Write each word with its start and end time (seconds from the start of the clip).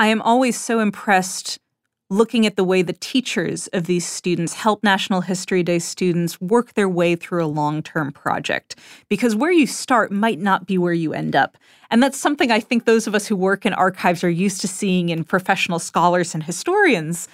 I 0.00 0.06
am 0.06 0.22
always 0.22 0.58
so 0.58 0.80
impressed 0.80 1.58
looking 2.08 2.46
at 2.46 2.56
the 2.56 2.64
way 2.64 2.80
the 2.80 2.94
teachers 2.94 3.66
of 3.74 3.84
these 3.84 4.06
students 4.06 4.54
help 4.54 4.82
National 4.82 5.20
History 5.20 5.62
Day 5.62 5.78
students 5.78 6.40
work 6.40 6.72
their 6.72 6.88
way 6.88 7.16
through 7.16 7.44
a 7.44 7.46
long 7.46 7.82
term 7.82 8.10
project. 8.10 8.76
Because 9.10 9.36
where 9.36 9.52
you 9.52 9.66
start 9.66 10.10
might 10.10 10.38
not 10.38 10.64
be 10.64 10.78
where 10.78 10.94
you 10.94 11.12
end 11.12 11.36
up. 11.36 11.58
And 11.90 12.02
that's 12.02 12.16
something 12.16 12.50
I 12.50 12.60
think 12.60 12.86
those 12.86 13.06
of 13.06 13.14
us 13.14 13.26
who 13.26 13.36
work 13.36 13.66
in 13.66 13.74
archives 13.74 14.24
are 14.24 14.30
used 14.30 14.62
to 14.62 14.68
seeing 14.68 15.10
in 15.10 15.22
professional 15.22 15.78
scholars 15.78 16.32
and 16.32 16.42
historians 16.42 17.28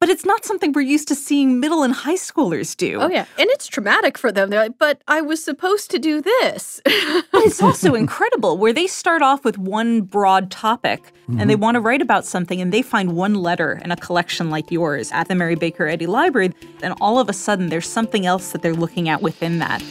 but 0.00 0.08
it's 0.08 0.24
not 0.24 0.44
something 0.44 0.72
we're 0.72 0.82
used 0.82 1.08
to 1.08 1.14
seeing 1.14 1.60
middle 1.60 1.82
and 1.82 1.92
high 1.92 2.16
schoolers 2.16 2.76
do. 2.76 3.00
Oh, 3.00 3.08
yeah. 3.08 3.26
And 3.38 3.48
it's 3.50 3.66
traumatic 3.66 4.18
for 4.18 4.30
them. 4.30 4.50
They're 4.50 4.62
like, 4.62 4.78
but 4.78 5.02
I 5.08 5.20
was 5.20 5.42
supposed 5.42 5.90
to 5.92 5.98
do 5.98 6.20
this. 6.20 6.80
but 6.84 7.42
it's 7.42 7.62
also 7.62 7.94
incredible 7.94 8.58
where 8.58 8.72
they 8.72 8.86
start 8.86 9.22
off 9.22 9.44
with 9.44 9.56
one 9.58 10.02
broad 10.02 10.50
topic 10.50 11.02
mm-hmm. 11.02 11.40
and 11.40 11.48
they 11.48 11.54
mm-hmm. 11.54 11.62
want 11.62 11.74
to 11.76 11.80
write 11.80 12.02
about 12.02 12.26
something 12.26 12.60
and 12.60 12.72
they 12.72 12.82
find 12.82 13.16
one 13.16 13.34
letter 13.34 13.80
in 13.84 13.90
a 13.90 13.96
collection 13.96 14.50
like 14.50 14.70
yours 14.70 15.10
at 15.12 15.28
the 15.28 15.34
Mary 15.34 15.54
Baker 15.54 15.86
Eddy 15.86 16.06
Library. 16.06 16.52
And 16.82 16.94
all 17.00 17.18
of 17.18 17.28
a 17.28 17.32
sudden, 17.32 17.68
there's 17.68 17.88
something 17.88 18.26
else 18.26 18.52
that 18.52 18.62
they're 18.62 18.74
looking 18.74 19.08
at 19.08 19.22
within 19.22 19.58
that. 19.60 19.82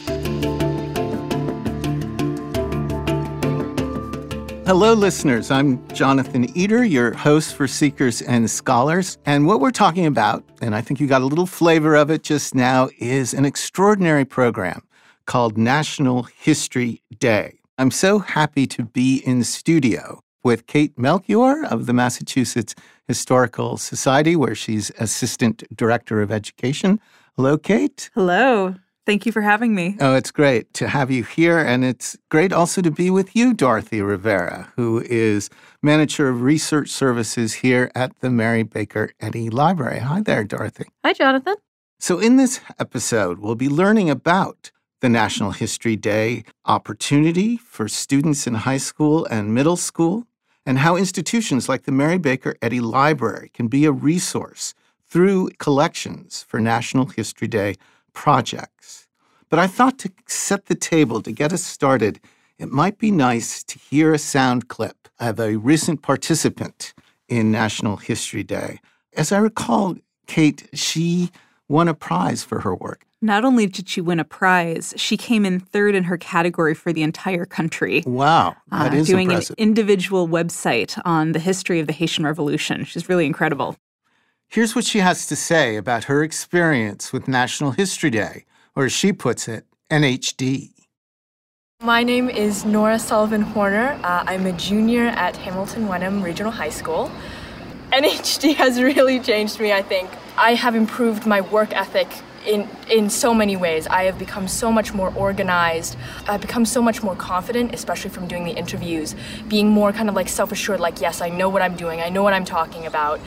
Hello, 4.66 4.94
listeners. 4.94 5.50
I'm 5.50 5.86
Jonathan 5.88 6.46
Eder, 6.56 6.84
your 6.84 7.12
host 7.12 7.54
for 7.54 7.68
Seekers 7.68 8.22
and 8.22 8.50
Scholars. 8.50 9.18
And 9.26 9.46
what 9.46 9.60
we're 9.60 9.70
talking 9.70 10.06
about, 10.06 10.42
and 10.62 10.74
I 10.74 10.80
think 10.80 11.00
you 11.00 11.06
got 11.06 11.20
a 11.20 11.26
little 11.26 11.44
flavor 11.44 11.94
of 11.94 12.10
it 12.10 12.22
just 12.22 12.54
now, 12.54 12.88
is 12.98 13.34
an 13.34 13.44
extraordinary 13.44 14.24
program 14.24 14.80
called 15.26 15.58
National 15.58 16.22
History 16.22 17.02
Day. 17.18 17.58
I'm 17.76 17.90
so 17.90 18.20
happy 18.20 18.66
to 18.68 18.84
be 18.84 19.22
in 19.26 19.44
studio 19.44 20.22
with 20.42 20.66
Kate 20.66 20.98
Melchior 20.98 21.66
of 21.66 21.84
the 21.84 21.92
Massachusetts 21.92 22.74
Historical 23.06 23.76
Society, 23.76 24.34
where 24.34 24.54
she's 24.54 24.90
Assistant 24.98 25.62
Director 25.76 26.22
of 26.22 26.32
Education. 26.32 27.00
Hello, 27.36 27.58
Kate. 27.58 28.08
Hello. 28.14 28.76
Thank 29.06 29.26
you 29.26 29.32
for 29.32 29.42
having 29.42 29.74
me. 29.74 29.96
Oh, 30.00 30.14
it's 30.14 30.30
great 30.30 30.72
to 30.74 30.88
have 30.88 31.10
you 31.10 31.24
here. 31.24 31.58
And 31.58 31.84
it's 31.84 32.16
great 32.30 32.54
also 32.54 32.80
to 32.80 32.90
be 32.90 33.10
with 33.10 33.36
you, 33.36 33.52
Dorothy 33.52 34.00
Rivera, 34.00 34.72
who 34.76 35.02
is 35.02 35.50
Manager 35.82 36.30
of 36.30 36.40
Research 36.40 36.88
Services 36.88 37.54
here 37.54 37.90
at 37.94 38.18
the 38.20 38.30
Mary 38.30 38.62
Baker 38.62 39.12
Eddy 39.20 39.50
Library. 39.50 39.98
Hi 39.98 40.22
there, 40.22 40.42
Dorothy. 40.42 40.86
Hi, 41.04 41.12
Jonathan. 41.12 41.56
So, 42.00 42.18
in 42.18 42.36
this 42.36 42.60
episode, 42.78 43.40
we'll 43.40 43.54
be 43.54 43.68
learning 43.68 44.08
about 44.08 44.70
the 45.00 45.10
National 45.10 45.50
History 45.50 45.96
Day 45.96 46.44
opportunity 46.64 47.58
for 47.58 47.88
students 47.88 48.46
in 48.46 48.54
high 48.54 48.78
school 48.78 49.26
and 49.26 49.54
middle 49.54 49.76
school, 49.76 50.26
and 50.64 50.78
how 50.78 50.96
institutions 50.96 51.68
like 51.68 51.82
the 51.82 51.92
Mary 51.92 52.16
Baker 52.16 52.56
Eddy 52.62 52.80
Library 52.80 53.50
can 53.52 53.68
be 53.68 53.84
a 53.84 53.92
resource 53.92 54.72
through 55.06 55.50
collections 55.58 56.44
for 56.48 56.58
National 56.58 57.04
History 57.06 57.48
Day 57.48 57.74
projects. 58.14 59.06
But 59.50 59.58
I 59.58 59.66
thought 59.66 59.98
to 60.00 60.10
set 60.26 60.66
the 60.66 60.74
table, 60.74 61.20
to 61.22 61.30
get 61.30 61.52
us 61.52 61.62
started, 61.62 62.20
it 62.58 62.70
might 62.70 62.98
be 62.98 63.10
nice 63.10 63.62
to 63.64 63.78
hear 63.78 64.14
a 64.14 64.18
sound 64.18 64.68
clip 64.68 65.08
of 65.20 65.38
a 65.38 65.56
recent 65.56 66.02
participant 66.02 66.94
in 67.28 67.52
National 67.52 67.96
History 67.96 68.42
Day. 68.42 68.80
As 69.16 69.32
I 69.32 69.38
recall, 69.38 69.96
Kate, 70.26 70.68
she 70.72 71.30
won 71.68 71.88
a 71.88 71.94
prize 71.94 72.42
for 72.42 72.60
her 72.60 72.74
work. 72.74 73.04
Not 73.20 73.44
only 73.44 73.66
did 73.66 73.88
she 73.88 74.02
win 74.02 74.20
a 74.20 74.24
prize, 74.24 74.92
she 74.96 75.16
came 75.16 75.46
in 75.46 75.58
third 75.58 75.94
in 75.94 76.04
her 76.04 76.18
category 76.18 76.74
for 76.74 76.92
the 76.92 77.02
entire 77.02 77.46
country. 77.46 78.02
Wow, 78.06 78.56
that 78.70 78.92
uh, 78.92 78.96
is 78.96 79.06
doing 79.06 79.30
impressive. 79.30 79.56
an 79.58 79.62
individual 79.62 80.28
website 80.28 81.00
on 81.06 81.32
the 81.32 81.38
history 81.38 81.80
of 81.80 81.86
the 81.86 81.94
Haitian 81.94 82.26
Revolution. 82.26 82.84
She's 82.84 83.08
really 83.08 83.24
incredible. 83.24 83.76
Here's 84.54 84.76
what 84.76 84.84
she 84.84 85.00
has 85.00 85.26
to 85.26 85.34
say 85.34 85.74
about 85.74 86.04
her 86.04 86.22
experience 86.22 87.12
with 87.12 87.26
National 87.26 87.72
History 87.72 88.10
Day, 88.10 88.44
or 88.76 88.84
as 88.84 88.92
she 88.92 89.12
puts 89.12 89.48
it, 89.48 89.66
NHD. 89.90 90.70
My 91.82 92.04
name 92.04 92.30
is 92.30 92.64
Nora 92.64 93.00
Sullivan 93.00 93.42
Horner. 93.42 93.98
Uh, 94.04 94.22
I'm 94.28 94.46
a 94.46 94.52
junior 94.52 95.06
at 95.06 95.36
Hamilton 95.38 95.88
Wenham 95.88 96.22
Regional 96.22 96.52
High 96.52 96.70
School. 96.70 97.10
NHD 97.90 98.54
has 98.62 98.80
really 98.80 99.18
changed 99.18 99.58
me, 99.58 99.72
I 99.72 99.82
think. 99.82 100.08
I 100.36 100.54
have 100.54 100.76
improved 100.76 101.26
my 101.26 101.40
work 101.40 101.72
ethic 101.72 102.06
in 102.46 102.68
in 102.88 103.10
so 103.10 103.34
many 103.34 103.56
ways. 103.56 103.88
I 103.88 104.04
have 104.04 104.18
become 104.18 104.46
so 104.46 104.70
much 104.70 104.94
more 104.94 105.12
organized. 105.16 105.96
I've 106.28 106.40
become 106.40 106.64
so 106.64 106.80
much 106.80 107.02
more 107.02 107.16
confident, 107.16 107.74
especially 107.74 108.10
from 108.10 108.28
doing 108.28 108.44
the 108.44 108.52
interviews, 108.52 109.16
being 109.48 109.68
more 109.68 109.92
kind 109.92 110.08
of 110.08 110.14
like 110.14 110.28
self-assured 110.28 110.78
like 110.78 111.00
yes, 111.00 111.20
I 111.20 111.28
know 111.28 111.48
what 111.48 111.62
I'm 111.62 111.74
doing. 111.74 112.00
I 112.00 112.08
know 112.08 112.22
what 112.22 112.34
I'm 112.34 112.44
talking 112.44 112.86
about 112.86 113.18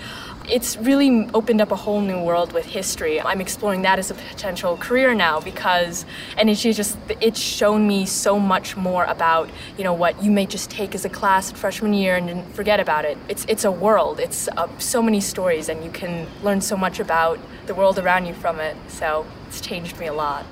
it's 0.50 0.78
really 0.78 1.30
opened 1.34 1.62
up 1.62 1.72
a 1.72 1.76
whole 1.76 2.02
new 2.02 2.22
world 2.22 2.54
with 2.54 2.66
history. 2.66 3.20
I'm 3.20 3.42
exploring 3.42 3.82
that 3.82 4.00
as 4.00 4.12
a 4.12 4.14
potential 4.14 4.78
career 4.78 5.14
now 5.14 5.40
because, 5.40 6.06
and 6.38 6.50
it's 6.50 6.62
just, 6.62 6.98
it's 7.22 7.40
shown 7.40 7.88
me 7.88 8.06
so 8.06 8.40
much 8.40 8.78
more 8.78 9.04
about, 9.06 9.50
you 9.78 9.84
know, 9.84 9.94
what 9.94 10.24
you 10.24 10.32
may 10.32 10.46
just 10.46 10.70
take 10.70 10.96
as 10.96 11.06
a 11.06 11.10
class 11.10 11.52
at 11.52 11.58
freshman 11.58 11.94
year 11.94 12.16
and 12.16 12.46
forget 12.54 12.80
about 12.80 13.06
it. 13.06 13.18
It's, 13.28 13.46
it's 13.50 13.66
a 13.66 13.72
world. 13.72 14.20
It's 14.20 14.48
uh, 14.48 14.68
so 14.80 15.02
many 15.02 15.20
stories 15.22 15.70
and 15.70 15.84
you 15.84 15.92
can 15.92 16.28
learn 16.44 16.62
so 16.62 16.78
much 16.78 17.00
about 17.00 17.40
the 17.66 17.76
world 17.76 18.00
around 18.00 18.26
you 18.26 18.34
from 18.34 18.60
it. 18.60 18.78
So 18.88 19.26
it's 19.48 19.62
changed 19.62 20.00
me 20.00 20.08
a 20.08 20.14
lot. 20.14 20.46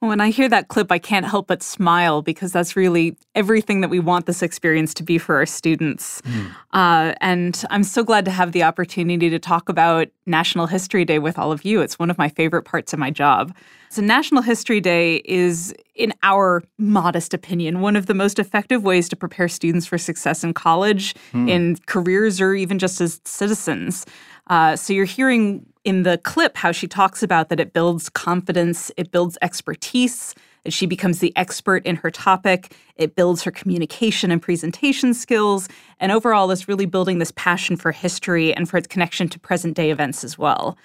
When 0.00 0.20
I 0.20 0.30
hear 0.30 0.48
that 0.50 0.68
clip, 0.68 0.92
I 0.92 0.98
can't 0.98 1.24
help 1.24 1.46
but 1.46 1.62
smile 1.62 2.20
because 2.20 2.52
that's 2.52 2.76
really 2.76 3.16
everything 3.34 3.80
that 3.80 3.88
we 3.88 3.98
want 3.98 4.26
this 4.26 4.42
experience 4.42 4.92
to 4.94 5.02
be 5.02 5.16
for 5.16 5.36
our 5.36 5.46
students. 5.46 6.20
Mm. 6.22 6.50
Uh, 6.74 7.14
and 7.22 7.64
I'm 7.70 7.82
so 7.82 8.04
glad 8.04 8.26
to 8.26 8.30
have 8.30 8.52
the 8.52 8.62
opportunity 8.62 9.30
to 9.30 9.38
talk 9.38 9.70
about 9.70 10.08
National 10.26 10.66
History 10.66 11.06
Day 11.06 11.18
with 11.18 11.38
all 11.38 11.50
of 11.50 11.64
you. 11.64 11.80
It's 11.80 11.98
one 11.98 12.10
of 12.10 12.18
my 12.18 12.28
favorite 12.28 12.64
parts 12.64 12.92
of 12.92 12.98
my 12.98 13.10
job. 13.10 13.54
So, 13.88 14.02
National 14.02 14.42
History 14.42 14.80
Day 14.80 15.22
is, 15.24 15.74
in 15.94 16.12
our 16.22 16.62
modest 16.76 17.32
opinion, 17.32 17.80
one 17.80 17.96
of 17.96 18.04
the 18.04 18.14
most 18.14 18.38
effective 18.38 18.82
ways 18.82 19.08
to 19.08 19.16
prepare 19.16 19.48
students 19.48 19.86
for 19.86 19.96
success 19.96 20.44
in 20.44 20.52
college, 20.52 21.14
mm. 21.32 21.48
in 21.48 21.76
careers, 21.86 22.38
or 22.40 22.52
even 22.52 22.78
just 22.78 23.00
as 23.00 23.20
citizens. 23.24 24.04
Uh, 24.48 24.76
so, 24.76 24.92
you're 24.92 25.04
hearing 25.04 25.66
in 25.84 26.02
the 26.02 26.18
clip 26.18 26.56
how 26.56 26.72
she 26.72 26.88
talks 26.88 27.22
about 27.22 27.48
that 27.48 27.60
it 27.60 27.72
builds 27.72 28.08
confidence, 28.08 28.90
it 28.96 29.10
builds 29.10 29.38
expertise, 29.40 30.34
she 30.68 30.86
becomes 30.86 31.20
the 31.20 31.32
expert 31.36 31.84
in 31.86 31.96
her 31.96 32.10
topic, 32.10 32.74
it 32.96 33.14
builds 33.14 33.42
her 33.42 33.50
communication 33.50 34.30
and 34.30 34.42
presentation 34.42 35.14
skills, 35.14 35.68
and 36.00 36.12
overall 36.12 36.50
is 36.50 36.68
really 36.68 36.86
building 36.86 37.18
this 37.18 37.32
passion 37.36 37.76
for 37.76 37.92
history 37.92 38.54
and 38.54 38.68
for 38.68 38.76
its 38.76 38.86
connection 38.86 39.28
to 39.28 39.38
present 39.38 39.74
day 39.74 39.90
events 39.90 40.24
as 40.24 40.36
well. 40.36 40.76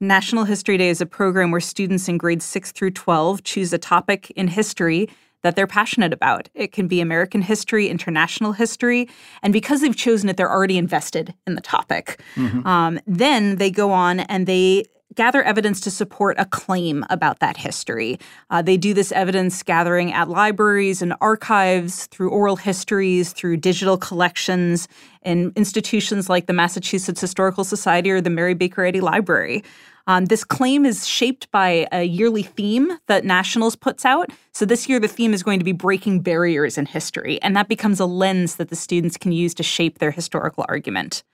National 0.00 0.44
History 0.44 0.76
Day 0.76 0.88
is 0.88 1.00
a 1.00 1.06
program 1.06 1.50
where 1.50 1.60
students 1.60 2.08
in 2.08 2.18
grades 2.18 2.44
6 2.44 2.72
through 2.72 2.90
12 2.90 3.42
choose 3.44 3.72
a 3.72 3.78
topic 3.78 4.30
in 4.32 4.48
history 4.48 5.08
that 5.44 5.54
they're 5.54 5.68
passionate 5.68 6.12
about. 6.12 6.48
It 6.54 6.72
can 6.72 6.88
be 6.88 7.00
American 7.00 7.42
history, 7.42 7.88
international 7.88 8.52
history, 8.52 9.08
and 9.42 9.52
because 9.52 9.82
they've 9.82 9.96
chosen 9.96 10.28
it, 10.28 10.36
they're 10.36 10.50
already 10.50 10.78
invested 10.78 11.34
in 11.46 11.54
the 11.54 11.60
topic. 11.60 12.20
Mm-hmm. 12.34 12.66
Um, 12.66 12.98
then 13.06 13.56
they 13.56 13.70
go 13.70 13.92
on 13.92 14.20
and 14.20 14.46
they 14.46 14.86
gather 15.14 15.42
evidence 15.42 15.80
to 15.82 15.90
support 15.90 16.34
a 16.40 16.46
claim 16.46 17.04
about 17.10 17.38
that 17.38 17.56
history. 17.56 18.18
Uh, 18.50 18.62
they 18.62 18.76
do 18.76 18.94
this 18.94 19.12
evidence 19.12 19.62
gathering 19.62 20.12
at 20.12 20.28
libraries 20.28 21.02
and 21.02 21.14
archives, 21.20 22.06
through 22.06 22.30
oral 22.30 22.56
histories, 22.56 23.32
through 23.32 23.58
digital 23.58 23.96
collections, 23.96 24.88
in 25.22 25.52
institutions 25.56 26.28
like 26.28 26.46
the 26.46 26.52
Massachusetts 26.52 27.20
Historical 27.20 27.64
Society 27.64 28.10
or 28.10 28.20
the 28.20 28.30
Mary 28.30 28.54
Baker 28.54 28.84
Eddy 28.84 29.00
Library. 29.00 29.62
Um, 30.06 30.26
this 30.26 30.44
claim 30.44 30.84
is 30.84 31.06
shaped 31.06 31.50
by 31.50 31.86
a 31.90 32.04
yearly 32.04 32.42
theme 32.42 32.98
that 33.06 33.24
Nationals 33.24 33.74
puts 33.74 34.04
out. 34.04 34.30
So 34.52 34.64
this 34.66 34.88
year, 34.88 35.00
the 35.00 35.08
theme 35.08 35.32
is 35.32 35.42
going 35.42 35.58
to 35.58 35.64
be 35.64 35.72
breaking 35.72 36.20
barriers 36.20 36.76
in 36.76 36.86
history, 36.86 37.40
and 37.40 37.56
that 37.56 37.68
becomes 37.68 38.00
a 38.00 38.06
lens 38.06 38.56
that 38.56 38.68
the 38.68 38.76
students 38.76 39.16
can 39.16 39.32
use 39.32 39.54
to 39.54 39.62
shape 39.62 39.98
their 39.98 40.10
historical 40.10 40.64
argument. 40.68 41.24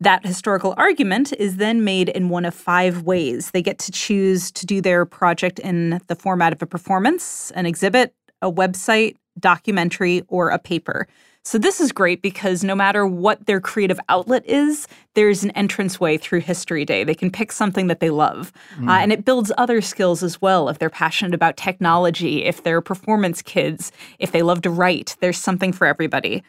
That 0.00 0.24
historical 0.24 0.74
argument 0.76 1.32
is 1.38 1.56
then 1.56 1.84
made 1.84 2.08
in 2.08 2.28
one 2.28 2.44
of 2.44 2.54
five 2.54 3.02
ways. 3.02 3.50
They 3.50 3.62
get 3.62 3.78
to 3.80 3.92
choose 3.92 4.50
to 4.52 4.64
do 4.64 4.80
their 4.80 5.04
project 5.04 5.58
in 5.58 6.00
the 6.06 6.14
format 6.14 6.52
of 6.52 6.62
a 6.62 6.66
performance, 6.66 7.50
an 7.56 7.66
exhibit, 7.66 8.14
a 8.40 8.50
website, 8.50 9.16
documentary, 9.38 10.22
or 10.28 10.50
a 10.50 10.58
paper. 10.58 11.08
So 11.48 11.56
this 11.56 11.80
is 11.80 11.92
great 11.92 12.20
because 12.20 12.62
no 12.62 12.74
matter 12.74 13.06
what 13.06 13.46
their 13.46 13.58
creative 13.58 13.98
outlet 14.10 14.44
is, 14.44 14.86
there's 15.14 15.42
an 15.42 15.50
entranceway 15.56 16.18
through 16.18 16.40
History 16.40 16.84
Day. 16.84 17.04
They 17.04 17.14
can 17.14 17.30
pick 17.30 17.52
something 17.52 17.86
that 17.86 18.00
they 18.00 18.10
love. 18.10 18.52
Mm. 18.76 18.86
Uh, 18.86 18.98
and 19.00 19.12
it 19.14 19.24
builds 19.24 19.50
other 19.56 19.80
skills 19.80 20.22
as 20.22 20.42
well. 20.42 20.68
If 20.68 20.78
they're 20.78 20.90
passionate 20.90 21.32
about 21.32 21.56
technology, 21.56 22.44
if 22.44 22.64
they're 22.64 22.82
performance 22.82 23.40
kids, 23.40 23.92
if 24.18 24.30
they 24.30 24.42
love 24.42 24.60
to 24.60 24.68
write, 24.68 25.16
there's 25.20 25.38
something 25.38 25.72
for 25.72 25.86
everybody. 25.86 26.42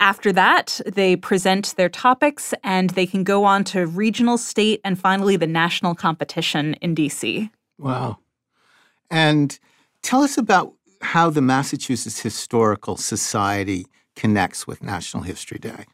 After 0.00 0.32
that, 0.32 0.80
they 0.84 1.14
present 1.14 1.76
their 1.76 1.88
topics 1.88 2.52
and 2.64 2.90
they 2.90 3.06
can 3.06 3.22
go 3.22 3.44
on 3.44 3.62
to 3.66 3.86
regional, 3.86 4.36
state, 4.36 4.80
and 4.82 4.98
finally 4.98 5.36
the 5.36 5.46
national 5.46 5.94
competition 5.94 6.74
in 6.80 6.96
DC. 6.96 7.48
Wow. 7.78 8.18
And 9.12 9.56
tell 10.02 10.24
us 10.24 10.36
about 10.36 10.72
how 11.02 11.30
the 11.30 11.40
Massachusetts 11.40 12.18
Historical 12.18 12.96
Society 12.96 13.86
connects 14.20 14.66
with 14.66 14.82
National 14.82 15.22
History 15.22 15.58
Day? 15.58 15.86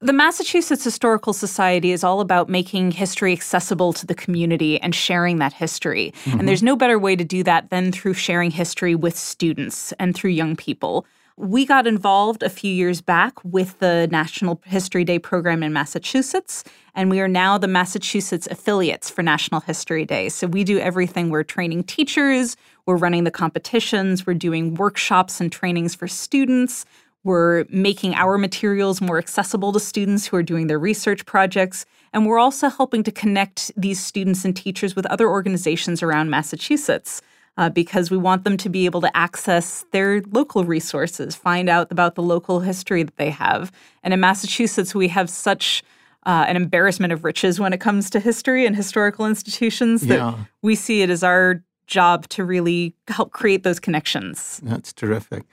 The 0.00 0.12
Massachusetts 0.12 0.82
Historical 0.82 1.32
Society 1.32 1.92
is 1.92 2.02
all 2.02 2.20
about 2.20 2.48
making 2.48 2.90
history 2.90 3.32
accessible 3.32 3.92
to 3.92 4.04
the 4.04 4.16
community 4.16 4.80
and 4.80 4.92
sharing 4.92 5.38
that 5.38 5.52
history. 5.52 6.12
Mm-hmm. 6.24 6.40
And 6.40 6.48
there's 6.48 6.64
no 6.64 6.74
better 6.74 6.98
way 6.98 7.14
to 7.14 7.24
do 7.24 7.44
that 7.44 7.70
than 7.70 7.92
through 7.92 8.14
sharing 8.14 8.50
history 8.50 8.96
with 8.96 9.16
students 9.16 9.92
and 10.00 10.12
through 10.12 10.30
young 10.30 10.56
people. 10.56 11.06
We 11.36 11.64
got 11.64 11.86
involved 11.86 12.42
a 12.42 12.50
few 12.50 12.72
years 12.72 13.00
back 13.00 13.32
with 13.44 13.78
the 13.78 14.08
National 14.10 14.60
History 14.66 15.04
Day 15.04 15.20
program 15.20 15.62
in 15.62 15.72
Massachusetts, 15.72 16.64
and 16.96 17.08
we 17.08 17.20
are 17.20 17.28
now 17.28 17.56
the 17.56 17.68
Massachusetts 17.68 18.48
affiliates 18.50 19.08
for 19.08 19.22
National 19.22 19.60
History 19.60 20.04
Day. 20.04 20.28
So 20.28 20.48
we 20.48 20.64
do 20.64 20.78
everything. 20.78 21.30
We're 21.30 21.44
training 21.44 21.84
teachers, 21.84 22.56
we're 22.86 22.96
running 22.96 23.22
the 23.22 23.30
competitions, 23.30 24.26
we're 24.26 24.34
doing 24.34 24.74
workshops 24.74 25.40
and 25.40 25.50
trainings 25.50 25.94
for 25.94 26.08
students. 26.08 26.84
We're 27.24 27.64
making 27.68 28.14
our 28.14 28.36
materials 28.38 29.00
more 29.00 29.18
accessible 29.18 29.72
to 29.72 29.80
students 29.80 30.26
who 30.26 30.36
are 30.36 30.42
doing 30.42 30.66
their 30.66 30.78
research 30.78 31.24
projects. 31.24 31.86
And 32.12 32.26
we're 32.26 32.38
also 32.38 32.68
helping 32.68 33.02
to 33.04 33.12
connect 33.12 33.70
these 33.76 34.00
students 34.04 34.44
and 34.44 34.56
teachers 34.56 34.96
with 34.96 35.06
other 35.06 35.28
organizations 35.28 36.02
around 36.02 36.30
Massachusetts 36.30 37.22
uh, 37.56 37.68
because 37.68 38.10
we 38.10 38.16
want 38.16 38.44
them 38.44 38.56
to 38.56 38.68
be 38.68 38.86
able 38.86 39.00
to 39.02 39.16
access 39.16 39.84
their 39.92 40.22
local 40.32 40.64
resources, 40.64 41.36
find 41.36 41.68
out 41.68 41.90
about 41.92 42.14
the 42.14 42.22
local 42.22 42.60
history 42.60 43.02
that 43.02 43.16
they 43.16 43.30
have. 43.30 43.70
And 44.02 44.14
in 44.14 44.20
Massachusetts, 44.20 44.94
we 44.94 45.08
have 45.08 45.28
such 45.28 45.82
uh, 46.24 46.44
an 46.48 46.56
embarrassment 46.56 47.12
of 47.12 47.24
riches 47.24 47.60
when 47.60 47.72
it 47.72 47.80
comes 47.80 48.08
to 48.10 48.20
history 48.20 48.64
and 48.66 48.74
historical 48.76 49.26
institutions 49.26 50.02
that 50.02 50.18
yeah. 50.18 50.38
we 50.62 50.74
see 50.74 51.02
it 51.02 51.10
as 51.10 51.22
our 51.22 51.62
job 51.86 52.28
to 52.28 52.44
really 52.44 52.94
help 53.08 53.32
create 53.32 53.64
those 53.64 53.80
connections. 53.80 54.60
That's 54.62 54.92
terrific. 54.92 55.44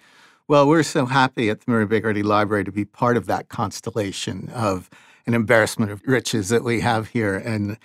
Well, 0.50 0.68
we're 0.68 0.82
so 0.82 1.06
happy 1.06 1.52
at 1.52 1.62
the 1.62 1.70
Mary 1.70 1.86
Baker 1.86 2.10
Eddy 2.10 2.24
Library 2.24 2.64
to 2.64 2.72
be 2.72 2.84
part 2.84 3.18
of 3.18 3.28
that 3.28 3.50
constellation 3.50 4.50
of 4.50 4.90
an 5.28 5.36
embarrassment 5.36 5.92
of 5.92 6.02
riches 6.08 6.50
that 6.50 6.64
we 6.64 6.80
have 6.80 7.10
here 7.10 7.36
and 7.36 7.78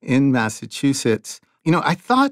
in 0.00 0.30
Massachusetts. 0.30 1.40
You 1.64 1.72
know, 1.72 1.82
I 1.84 1.96
thought 1.96 2.30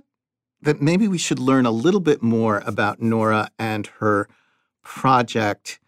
that 0.62 0.80
maybe 0.80 1.08
we 1.08 1.18
should 1.18 1.40
learn 1.40 1.66
a 1.66 1.72
little 1.72 1.98
bit 1.98 2.22
more 2.22 2.62
about 2.64 3.02
Nora 3.02 3.50
and 3.58 3.88
her 3.98 4.28
project. 4.84 5.80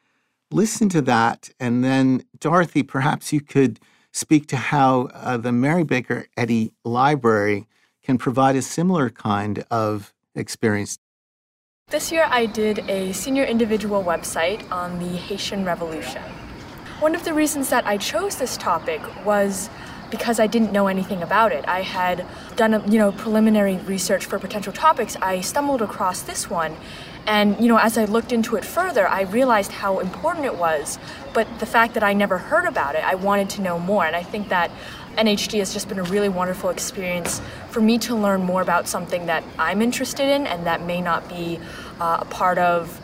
Listen 0.50 0.88
to 0.88 1.02
that. 1.02 1.50
And 1.60 1.84
then, 1.84 2.24
Dorothy, 2.40 2.82
perhaps 2.82 3.32
you 3.32 3.40
could 3.40 3.78
speak 4.10 4.48
to 4.48 4.56
how 4.56 5.10
uh, 5.14 5.36
the 5.36 5.52
Mary 5.52 5.84
Baker 5.84 6.26
Eddy 6.36 6.72
Library 6.84 7.68
can 8.02 8.18
provide 8.18 8.56
a 8.56 8.62
similar 8.62 9.10
kind 9.10 9.64
of 9.70 10.12
experience 10.34 10.98
this 11.92 12.10
year 12.10 12.26
I 12.30 12.46
did 12.46 12.78
a 12.88 13.12
senior 13.12 13.44
individual 13.44 14.02
website 14.02 14.64
on 14.72 14.98
the 14.98 15.14
Haitian 15.14 15.62
Revolution. 15.62 16.22
One 17.00 17.14
of 17.14 17.24
the 17.24 17.34
reasons 17.34 17.68
that 17.68 17.86
I 17.86 17.98
chose 17.98 18.36
this 18.36 18.56
topic 18.56 19.02
was 19.26 19.68
because 20.10 20.40
I 20.40 20.46
didn't 20.46 20.72
know 20.72 20.86
anything 20.86 21.22
about 21.22 21.52
it. 21.52 21.68
I 21.68 21.82
had 21.82 22.24
done 22.56 22.90
you 22.90 22.98
know 22.98 23.12
preliminary 23.12 23.76
research 23.76 24.24
for 24.24 24.38
potential 24.38 24.72
topics. 24.72 25.16
I 25.16 25.42
stumbled 25.42 25.82
across 25.82 26.22
this 26.22 26.48
one 26.48 26.76
and 27.26 27.60
you 27.60 27.68
know 27.68 27.76
as 27.76 27.98
I 27.98 28.06
looked 28.06 28.32
into 28.32 28.56
it 28.56 28.64
further, 28.64 29.06
I 29.06 29.22
realized 29.22 29.72
how 29.72 29.98
important 29.98 30.46
it 30.46 30.56
was. 30.56 30.98
But 31.34 31.46
the 31.58 31.66
fact 31.66 31.92
that 31.92 32.02
I 32.02 32.14
never 32.14 32.38
heard 32.38 32.64
about 32.64 32.94
it, 32.94 33.04
I 33.04 33.16
wanted 33.16 33.50
to 33.50 33.60
know 33.60 33.78
more 33.78 34.06
and 34.06 34.16
I 34.16 34.22
think 34.22 34.48
that 34.48 34.70
NHD 35.16 35.58
has 35.58 35.74
just 35.74 35.88
been 35.88 35.98
a 35.98 36.04
really 36.04 36.30
wonderful 36.30 36.70
experience 36.70 37.42
for 37.68 37.82
me 37.82 37.98
to 37.98 38.14
learn 38.14 38.42
more 38.42 38.62
about 38.62 38.88
something 38.88 39.26
that 39.26 39.44
I'm 39.58 39.82
interested 39.82 40.26
in 40.26 40.46
and 40.46 40.66
that 40.66 40.82
may 40.82 41.02
not 41.02 41.28
be 41.28 41.60
uh, 42.02 42.18
a 42.20 42.24
part 42.24 42.58
of 42.58 43.00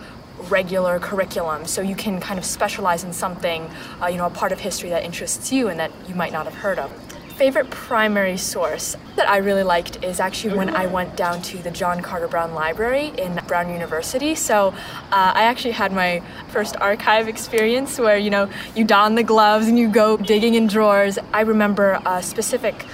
regular 0.50 0.99
curriculum 0.99 1.67
so 1.67 1.81
you 1.81 1.95
can 1.95 2.21
kind 2.21 2.39
of 2.39 2.45
specialize 2.45 3.05
in 3.05 3.12
something 3.12 3.71
uh, 4.03 4.06
you 4.06 4.17
know 4.17 4.27
a 4.27 4.31
part 4.31 4.50
of 4.50 4.59
history 4.59 4.91
that 4.91 5.05
interests 5.05 5.53
you 5.53 5.69
and 5.69 5.79
that 5.79 5.93
you 6.09 6.15
might 6.15 6.33
not 6.33 6.45
have 6.45 6.55
heard 6.55 6.79
of 6.79 6.91
favorite 7.39 7.71
primary 7.71 8.37
source 8.37 8.97
that 9.15 9.29
I 9.31 9.37
really 9.37 9.62
liked 9.62 10.03
is 10.03 10.19
actually 10.19 10.56
when 10.56 10.71
I 10.71 10.87
went 10.87 11.17
down 11.17 11.41
to 11.43 11.59
the 11.59 11.71
John 11.71 12.03
Carter 12.03 12.27
Brown 12.27 12.53
Library 12.53 13.12
in 13.17 13.41
Brown 13.47 13.71
University. 13.71 14.35
So 14.35 14.71
uh, 15.12 15.33
I 15.37 15.43
actually 15.45 15.71
had 15.71 15.93
my 15.93 16.21
first 16.49 16.75
archive 16.79 17.29
experience 17.29 17.97
where 17.97 18.19
you 18.19 18.31
know 18.31 18.50
you 18.75 18.85
don 18.85 19.15
the 19.15 19.23
gloves 19.23 19.69
and 19.69 19.79
you 19.79 19.89
go 19.89 20.17
digging 20.17 20.55
in 20.55 20.67
drawers. 20.67 21.17
I 21.33 21.43
remember 21.43 22.03
a 22.05 22.21
specific 22.25 22.85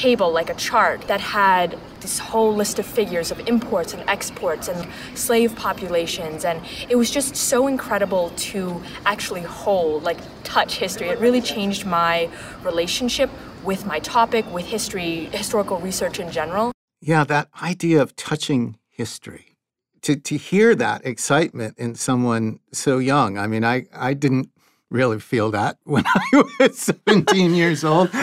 table, 0.00 0.32
like 0.32 0.48
a 0.48 0.54
chart, 0.54 1.02
that 1.08 1.20
had 1.20 1.78
this 2.00 2.18
whole 2.18 2.54
list 2.54 2.78
of 2.78 2.86
figures 2.86 3.30
of 3.30 3.38
imports 3.46 3.92
and 3.92 4.02
exports 4.08 4.66
and 4.68 4.88
slave 5.14 5.54
populations. 5.56 6.44
And 6.44 6.62
it 6.88 6.96
was 6.96 7.10
just 7.10 7.36
so 7.36 7.66
incredible 7.66 8.30
to 8.50 8.82
actually 9.04 9.42
hold 9.42 10.02
like 10.02 10.18
touch 10.42 10.78
history. 10.78 11.08
It 11.08 11.18
really 11.18 11.42
changed 11.42 11.84
my 11.84 12.30
relationship 12.62 13.30
with 13.62 13.84
my 13.84 13.98
topic 13.98 14.50
with 14.50 14.64
history 14.64 15.26
historical 15.32 15.78
research 15.78 16.18
in 16.18 16.32
general. 16.32 16.72
Yeah 17.02 17.24
that 17.24 17.48
idea 17.62 18.00
of 18.00 18.16
touching 18.16 18.78
history. 18.88 19.56
To 20.02 20.16
to 20.16 20.36
hear 20.38 20.74
that 20.76 21.04
excitement 21.04 21.76
in 21.76 21.94
someone 21.94 22.60
so 22.72 22.92
young 23.12 23.36
i 23.36 23.46
mean 23.46 23.64
i 23.64 23.76
i 23.92 24.14
didn't 24.14 24.48
really 24.90 25.20
feel 25.20 25.50
that 25.52 25.78
when 25.84 26.04
I 26.06 26.42
was 26.58 26.78
17 26.78 27.54
years 27.54 27.84
old. 27.84 28.10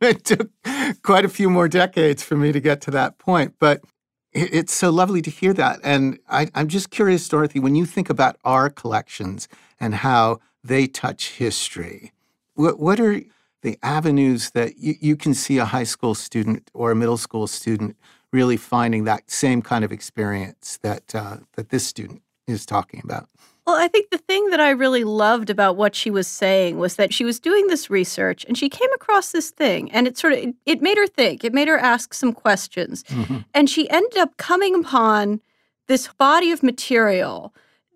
it 0.00 0.24
took 0.24 0.50
quite 1.02 1.24
a 1.24 1.28
few 1.28 1.50
more 1.50 1.68
decades 1.68 2.22
for 2.22 2.36
me 2.36 2.52
to 2.52 2.60
get 2.60 2.80
to 2.82 2.90
that 2.92 3.18
point. 3.18 3.54
But 3.58 3.82
it's 4.32 4.72
so 4.72 4.90
lovely 4.90 5.20
to 5.22 5.30
hear 5.30 5.52
that. 5.54 5.80
And 5.82 6.18
I, 6.28 6.48
am 6.54 6.68
just 6.68 6.90
curious, 6.90 7.28
Dorothy, 7.28 7.60
when 7.60 7.74
you 7.74 7.84
think 7.84 8.08
about 8.08 8.36
our 8.44 8.70
collections 8.70 9.46
and 9.78 9.94
how 9.96 10.40
they 10.64 10.86
touch 10.86 11.32
history, 11.32 12.12
what, 12.54 12.78
what 12.78 12.98
are 12.98 13.20
the 13.62 13.78
avenues 13.82 14.50
that 14.50 14.78
you, 14.78 14.94
you 15.00 15.16
can 15.16 15.34
see 15.34 15.58
a 15.58 15.66
high 15.66 15.84
school 15.84 16.14
student 16.14 16.70
or 16.72 16.90
a 16.90 16.96
middle 16.96 17.18
school 17.18 17.46
student 17.46 17.96
really 18.32 18.56
finding 18.56 19.04
that 19.04 19.30
same 19.30 19.60
kind 19.60 19.84
of 19.84 19.92
experience 19.92 20.78
that, 20.82 21.14
uh, 21.14 21.36
that 21.54 21.68
this 21.68 21.86
student 21.86 22.22
is 22.46 22.64
talking 22.64 23.02
about? 23.04 23.28
Well, 23.66 23.76
I 23.76 23.86
think 23.86 24.10
the 24.10 24.18
thing 24.18 24.50
that 24.50 24.58
I 24.58 24.70
really 24.70 25.04
loved 25.04 25.48
about 25.48 25.76
what 25.76 25.94
she 25.94 26.10
was 26.10 26.26
saying 26.26 26.78
was 26.78 26.96
that 26.96 27.14
she 27.14 27.24
was 27.24 27.38
doing 27.38 27.68
this 27.68 27.88
research 27.88 28.44
and 28.44 28.58
she 28.58 28.68
came 28.68 28.92
across 28.92 29.30
this 29.30 29.50
thing 29.50 29.90
and 29.92 30.08
it 30.08 30.18
sort 30.18 30.32
of 30.32 30.40
it, 30.40 30.54
it 30.66 30.82
made 30.82 30.98
her 30.98 31.06
think. 31.06 31.44
It 31.44 31.54
made 31.54 31.68
her 31.68 31.78
ask 31.78 32.12
some 32.12 32.32
questions. 32.32 33.04
Mm-hmm. 33.04 33.38
And 33.54 33.70
she 33.70 33.88
ended 33.88 34.18
up 34.18 34.36
coming 34.36 34.74
upon 34.74 35.40
this 35.86 36.08
body 36.08 36.50
of 36.50 36.62
material 36.64 37.54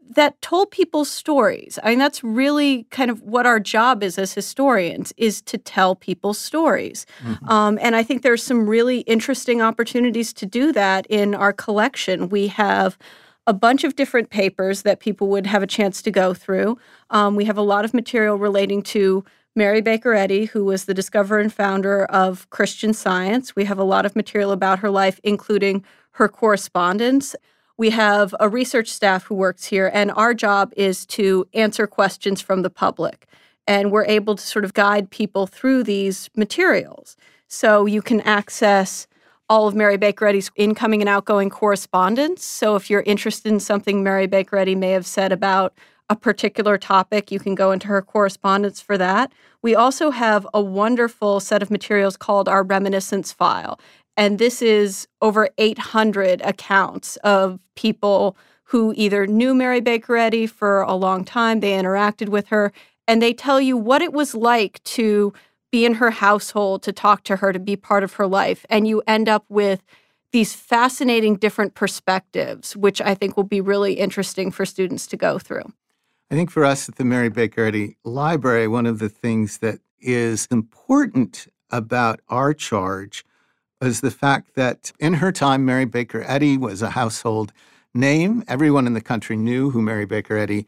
that 0.08 0.40
told 0.40 0.70
people's 0.70 1.10
stories. 1.10 1.80
I 1.82 1.90
mean 1.90 1.98
that's 1.98 2.22
really 2.22 2.84
kind 2.92 3.10
of 3.10 3.22
what 3.22 3.44
our 3.44 3.58
job 3.58 4.04
is 4.04 4.18
as 4.18 4.34
historians 4.34 5.12
is 5.16 5.42
to 5.42 5.58
tell 5.58 5.96
people's 5.96 6.38
stories. 6.38 7.06
Mm-hmm. 7.24 7.48
Um, 7.48 7.76
and 7.82 7.96
I 7.96 8.04
think 8.04 8.22
there's 8.22 8.42
some 8.44 8.68
really 8.68 9.00
interesting 9.00 9.60
opportunities 9.60 10.32
to 10.34 10.46
do 10.46 10.72
that 10.74 11.06
in 11.08 11.34
our 11.34 11.52
collection. 11.52 12.28
We 12.28 12.46
have 12.48 12.96
a 13.46 13.52
bunch 13.52 13.84
of 13.84 13.96
different 13.96 14.30
papers 14.30 14.82
that 14.82 15.00
people 15.00 15.28
would 15.28 15.46
have 15.46 15.62
a 15.62 15.66
chance 15.66 16.02
to 16.02 16.10
go 16.10 16.34
through. 16.34 16.78
Um, 17.10 17.36
we 17.36 17.44
have 17.44 17.56
a 17.56 17.62
lot 17.62 17.84
of 17.84 17.94
material 17.94 18.36
relating 18.36 18.82
to 18.82 19.24
Mary 19.54 19.80
Baker 19.80 20.12
Eddy, 20.12 20.46
who 20.46 20.64
was 20.64 20.84
the 20.84 20.94
discoverer 20.94 21.38
and 21.38 21.52
founder 21.52 22.04
of 22.06 22.48
Christian 22.50 22.92
Science. 22.92 23.56
We 23.56 23.64
have 23.64 23.78
a 23.78 23.84
lot 23.84 24.04
of 24.04 24.14
material 24.14 24.52
about 24.52 24.80
her 24.80 24.90
life, 24.90 25.18
including 25.22 25.84
her 26.12 26.28
correspondence. 26.28 27.34
We 27.78 27.90
have 27.90 28.34
a 28.40 28.48
research 28.48 28.88
staff 28.88 29.24
who 29.24 29.34
works 29.34 29.66
here, 29.66 29.90
and 29.92 30.10
our 30.12 30.34
job 30.34 30.72
is 30.76 31.06
to 31.06 31.46
answer 31.54 31.86
questions 31.86 32.40
from 32.40 32.62
the 32.62 32.70
public. 32.70 33.26
And 33.66 33.90
we're 33.90 34.04
able 34.04 34.34
to 34.36 34.42
sort 34.42 34.64
of 34.64 34.74
guide 34.74 35.10
people 35.10 35.46
through 35.46 35.84
these 35.84 36.28
materials. 36.36 37.16
So 37.48 37.86
you 37.86 38.02
can 38.02 38.20
access 38.22 39.06
all 39.48 39.68
of 39.68 39.74
Mary 39.74 39.96
Baker 39.96 40.26
Eddy's 40.26 40.50
incoming 40.56 41.00
and 41.00 41.08
outgoing 41.08 41.50
correspondence. 41.50 42.44
So 42.44 42.76
if 42.76 42.90
you're 42.90 43.02
interested 43.02 43.52
in 43.52 43.60
something 43.60 44.02
Mary 44.02 44.26
Baker 44.26 44.56
Eddy 44.56 44.74
may 44.74 44.90
have 44.90 45.06
said 45.06 45.32
about 45.32 45.76
a 46.08 46.16
particular 46.16 46.78
topic, 46.78 47.30
you 47.30 47.38
can 47.38 47.54
go 47.54 47.72
into 47.72 47.88
her 47.88 48.02
correspondence 48.02 48.80
for 48.80 48.96
that. 48.98 49.32
We 49.62 49.74
also 49.74 50.10
have 50.10 50.46
a 50.54 50.60
wonderful 50.60 51.40
set 51.40 51.62
of 51.62 51.70
materials 51.70 52.16
called 52.16 52.48
our 52.48 52.62
reminiscence 52.62 53.32
file. 53.32 53.80
And 54.16 54.38
this 54.38 54.62
is 54.62 55.06
over 55.20 55.50
800 55.58 56.40
accounts 56.42 57.16
of 57.18 57.60
people 57.74 58.36
who 58.64 58.94
either 58.96 59.26
knew 59.26 59.54
Mary 59.54 59.80
Baker 59.80 60.16
Eddy 60.16 60.46
for 60.46 60.82
a 60.82 60.94
long 60.94 61.24
time, 61.24 61.60
they 61.60 61.72
interacted 61.72 62.28
with 62.28 62.48
her, 62.48 62.72
and 63.06 63.22
they 63.22 63.32
tell 63.32 63.60
you 63.60 63.76
what 63.76 64.02
it 64.02 64.12
was 64.12 64.34
like 64.34 64.82
to 64.84 65.32
be 65.76 65.84
in 65.84 65.92
her 65.92 66.10
household, 66.10 66.82
to 66.82 66.90
talk 66.90 67.22
to 67.22 67.36
her, 67.36 67.52
to 67.52 67.58
be 67.58 67.76
part 67.76 68.02
of 68.02 68.14
her 68.14 68.26
life. 68.26 68.64
And 68.70 68.88
you 68.88 69.02
end 69.06 69.28
up 69.28 69.44
with 69.50 69.82
these 70.32 70.54
fascinating 70.54 71.36
different 71.36 71.74
perspectives, 71.74 72.74
which 72.74 72.98
I 73.02 73.14
think 73.14 73.36
will 73.36 73.44
be 73.44 73.60
really 73.60 73.92
interesting 73.92 74.50
for 74.50 74.64
students 74.64 75.06
to 75.08 75.18
go 75.18 75.38
through. 75.38 75.70
I 76.30 76.34
think 76.34 76.50
for 76.50 76.64
us 76.64 76.88
at 76.88 76.94
the 76.94 77.04
Mary 77.04 77.28
Baker 77.28 77.66
Eddy 77.66 77.98
Library, 78.04 78.66
one 78.68 78.86
of 78.86 79.00
the 79.00 79.10
things 79.10 79.58
that 79.58 79.80
is 80.00 80.48
important 80.50 81.46
about 81.68 82.20
our 82.30 82.54
charge 82.54 83.22
is 83.82 84.00
the 84.00 84.10
fact 84.10 84.54
that 84.54 84.92
in 84.98 85.12
her 85.12 85.30
time, 85.30 85.66
Mary 85.66 85.84
Baker 85.84 86.24
Eddy 86.26 86.56
was 86.56 86.80
a 86.80 86.88
household 86.88 87.52
name. 87.92 88.42
Everyone 88.48 88.86
in 88.86 88.94
the 88.94 89.02
country 89.02 89.36
knew 89.36 89.68
who 89.68 89.82
Mary 89.82 90.06
Baker 90.06 90.38
Eddy 90.38 90.66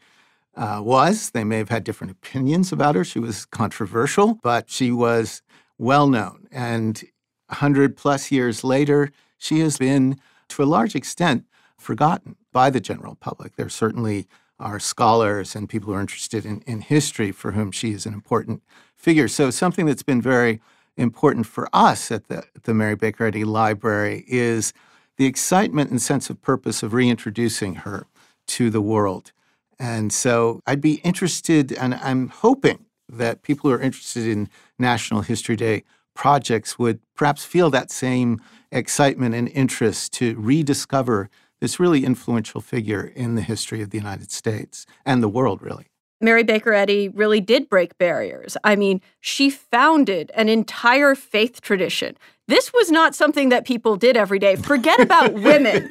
uh, 0.58 0.82
was. 0.82 1.30
They 1.30 1.44
may 1.44 1.58
have 1.58 1.68
had 1.68 1.84
different 1.84 2.10
opinions 2.10 2.72
about 2.72 2.96
her. 2.96 3.04
She 3.04 3.20
was 3.20 3.46
controversial, 3.46 4.38
but 4.42 4.68
she 4.68 4.90
was 4.90 5.40
well 5.78 6.08
known. 6.08 6.48
And 6.50 7.02
100 7.46 7.96
plus 7.96 8.30
years 8.30 8.64
later, 8.64 9.10
she 9.38 9.60
has 9.60 9.78
been, 9.78 10.18
to 10.48 10.62
a 10.62 10.66
large 10.66 10.94
extent, 10.94 11.44
forgotten 11.78 12.36
by 12.52 12.70
the 12.70 12.80
general 12.80 13.14
public. 13.14 13.54
There 13.54 13.68
certainly 13.68 14.26
are 14.58 14.80
scholars 14.80 15.54
and 15.54 15.68
people 15.68 15.88
who 15.88 15.94
are 15.94 16.00
interested 16.00 16.44
in, 16.44 16.62
in 16.62 16.80
history 16.80 17.30
for 17.30 17.52
whom 17.52 17.70
she 17.70 17.92
is 17.92 18.04
an 18.04 18.12
important 18.12 18.62
figure. 18.96 19.28
So, 19.28 19.50
something 19.50 19.86
that's 19.86 20.02
been 20.02 20.20
very 20.20 20.60
important 20.96 21.46
for 21.46 21.68
us 21.72 22.10
at 22.10 22.26
the, 22.26 22.44
the 22.64 22.74
Mary 22.74 22.96
Baker 22.96 23.26
Eddy 23.26 23.44
Library 23.44 24.24
is 24.26 24.72
the 25.16 25.26
excitement 25.26 25.90
and 25.90 26.02
sense 26.02 26.28
of 26.28 26.42
purpose 26.42 26.82
of 26.82 26.92
reintroducing 26.92 27.76
her 27.76 28.06
to 28.48 28.68
the 28.70 28.80
world. 28.80 29.30
And 29.78 30.12
so 30.12 30.60
I'd 30.66 30.80
be 30.80 30.94
interested, 31.04 31.72
and 31.72 31.94
I'm 31.94 32.28
hoping 32.28 32.86
that 33.08 33.42
people 33.42 33.70
who 33.70 33.76
are 33.76 33.80
interested 33.80 34.26
in 34.26 34.48
National 34.78 35.22
History 35.22 35.56
Day 35.56 35.84
projects 36.14 36.78
would 36.78 37.00
perhaps 37.14 37.44
feel 37.44 37.70
that 37.70 37.90
same 37.90 38.40
excitement 38.72 39.34
and 39.34 39.48
interest 39.48 40.12
to 40.14 40.36
rediscover 40.38 41.30
this 41.60 41.80
really 41.80 42.04
influential 42.04 42.60
figure 42.60 43.12
in 43.14 43.34
the 43.34 43.42
history 43.42 43.82
of 43.82 43.90
the 43.90 43.98
United 43.98 44.30
States 44.30 44.84
and 45.06 45.22
the 45.22 45.28
world, 45.28 45.62
really. 45.62 45.86
Mary 46.20 46.42
Baker 46.42 46.72
Eddy 46.72 47.08
really 47.08 47.40
did 47.40 47.68
break 47.68 47.96
barriers. 47.98 48.56
I 48.64 48.76
mean, 48.76 49.00
she 49.20 49.50
founded 49.50 50.30
an 50.34 50.48
entire 50.48 51.14
faith 51.14 51.60
tradition. 51.60 52.16
This 52.48 52.72
was 52.72 52.90
not 52.90 53.14
something 53.14 53.50
that 53.50 53.66
people 53.66 53.96
did 53.96 54.16
every 54.16 54.38
day. 54.38 54.56
Forget 54.56 55.00
about 55.00 55.34
women. 55.34 55.86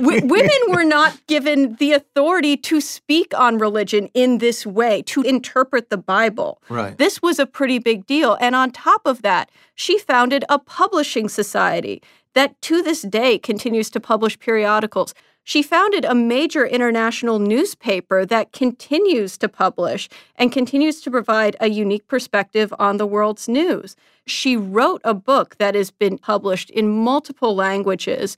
women 0.00 0.58
were 0.68 0.82
not 0.84 1.24
given 1.26 1.76
the 1.76 1.92
authority 1.92 2.56
to 2.56 2.80
speak 2.80 3.38
on 3.38 3.58
religion 3.58 4.08
in 4.14 4.38
this 4.38 4.64
way, 4.66 5.02
to 5.02 5.20
interpret 5.22 5.90
the 5.90 5.98
Bible. 5.98 6.62
Right. 6.70 6.96
This 6.96 7.20
was 7.20 7.38
a 7.38 7.46
pretty 7.46 7.78
big 7.78 8.06
deal. 8.06 8.38
And 8.40 8.56
on 8.56 8.70
top 8.70 9.02
of 9.04 9.20
that, 9.22 9.50
she 9.74 9.98
founded 9.98 10.44
a 10.48 10.58
publishing 10.58 11.28
society 11.28 12.02
that 12.32 12.60
to 12.62 12.82
this 12.82 13.02
day 13.02 13.38
continues 13.38 13.90
to 13.90 14.00
publish 14.00 14.38
periodicals. 14.38 15.14
She 15.48 15.62
founded 15.62 16.04
a 16.04 16.12
major 16.12 16.66
international 16.66 17.38
newspaper 17.38 18.26
that 18.26 18.50
continues 18.50 19.38
to 19.38 19.48
publish 19.48 20.08
and 20.34 20.50
continues 20.50 21.00
to 21.02 21.10
provide 21.10 21.56
a 21.60 21.68
unique 21.68 22.08
perspective 22.08 22.74
on 22.80 22.96
the 22.96 23.06
world's 23.06 23.48
news. 23.48 23.94
She 24.26 24.56
wrote 24.56 25.00
a 25.04 25.14
book 25.14 25.56
that 25.58 25.76
has 25.76 25.92
been 25.92 26.18
published 26.18 26.68
in 26.70 26.88
multiple 26.88 27.54
languages. 27.54 28.36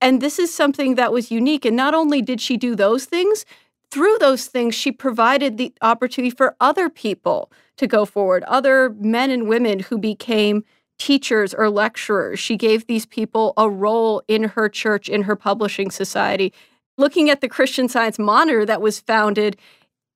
And 0.00 0.22
this 0.22 0.38
is 0.38 0.52
something 0.52 0.94
that 0.94 1.12
was 1.12 1.30
unique. 1.30 1.66
And 1.66 1.76
not 1.76 1.92
only 1.92 2.22
did 2.22 2.40
she 2.40 2.56
do 2.56 2.74
those 2.74 3.04
things, 3.04 3.44
through 3.90 4.16
those 4.18 4.46
things, 4.46 4.74
she 4.74 4.90
provided 4.90 5.58
the 5.58 5.74
opportunity 5.82 6.34
for 6.34 6.56
other 6.58 6.88
people 6.88 7.52
to 7.76 7.86
go 7.86 8.06
forward, 8.06 8.44
other 8.44 8.96
men 8.98 9.30
and 9.30 9.46
women 9.46 9.80
who 9.80 9.98
became 9.98 10.64
teachers 10.98 11.54
or 11.54 11.70
lecturers. 11.70 12.38
She 12.38 12.56
gave 12.56 12.86
these 12.86 13.06
people 13.06 13.52
a 13.56 13.68
role 13.68 14.22
in 14.28 14.44
her 14.44 14.68
church, 14.68 15.08
in 15.08 15.22
her 15.22 15.36
publishing 15.36 15.90
society. 15.90 16.52
Looking 16.98 17.28
at 17.28 17.40
the 17.40 17.48
Christian 17.48 17.88
Science 17.88 18.18
Monitor 18.18 18.64
that 18.64 18.80
was 18.80 19.00
founded 19.00 19.56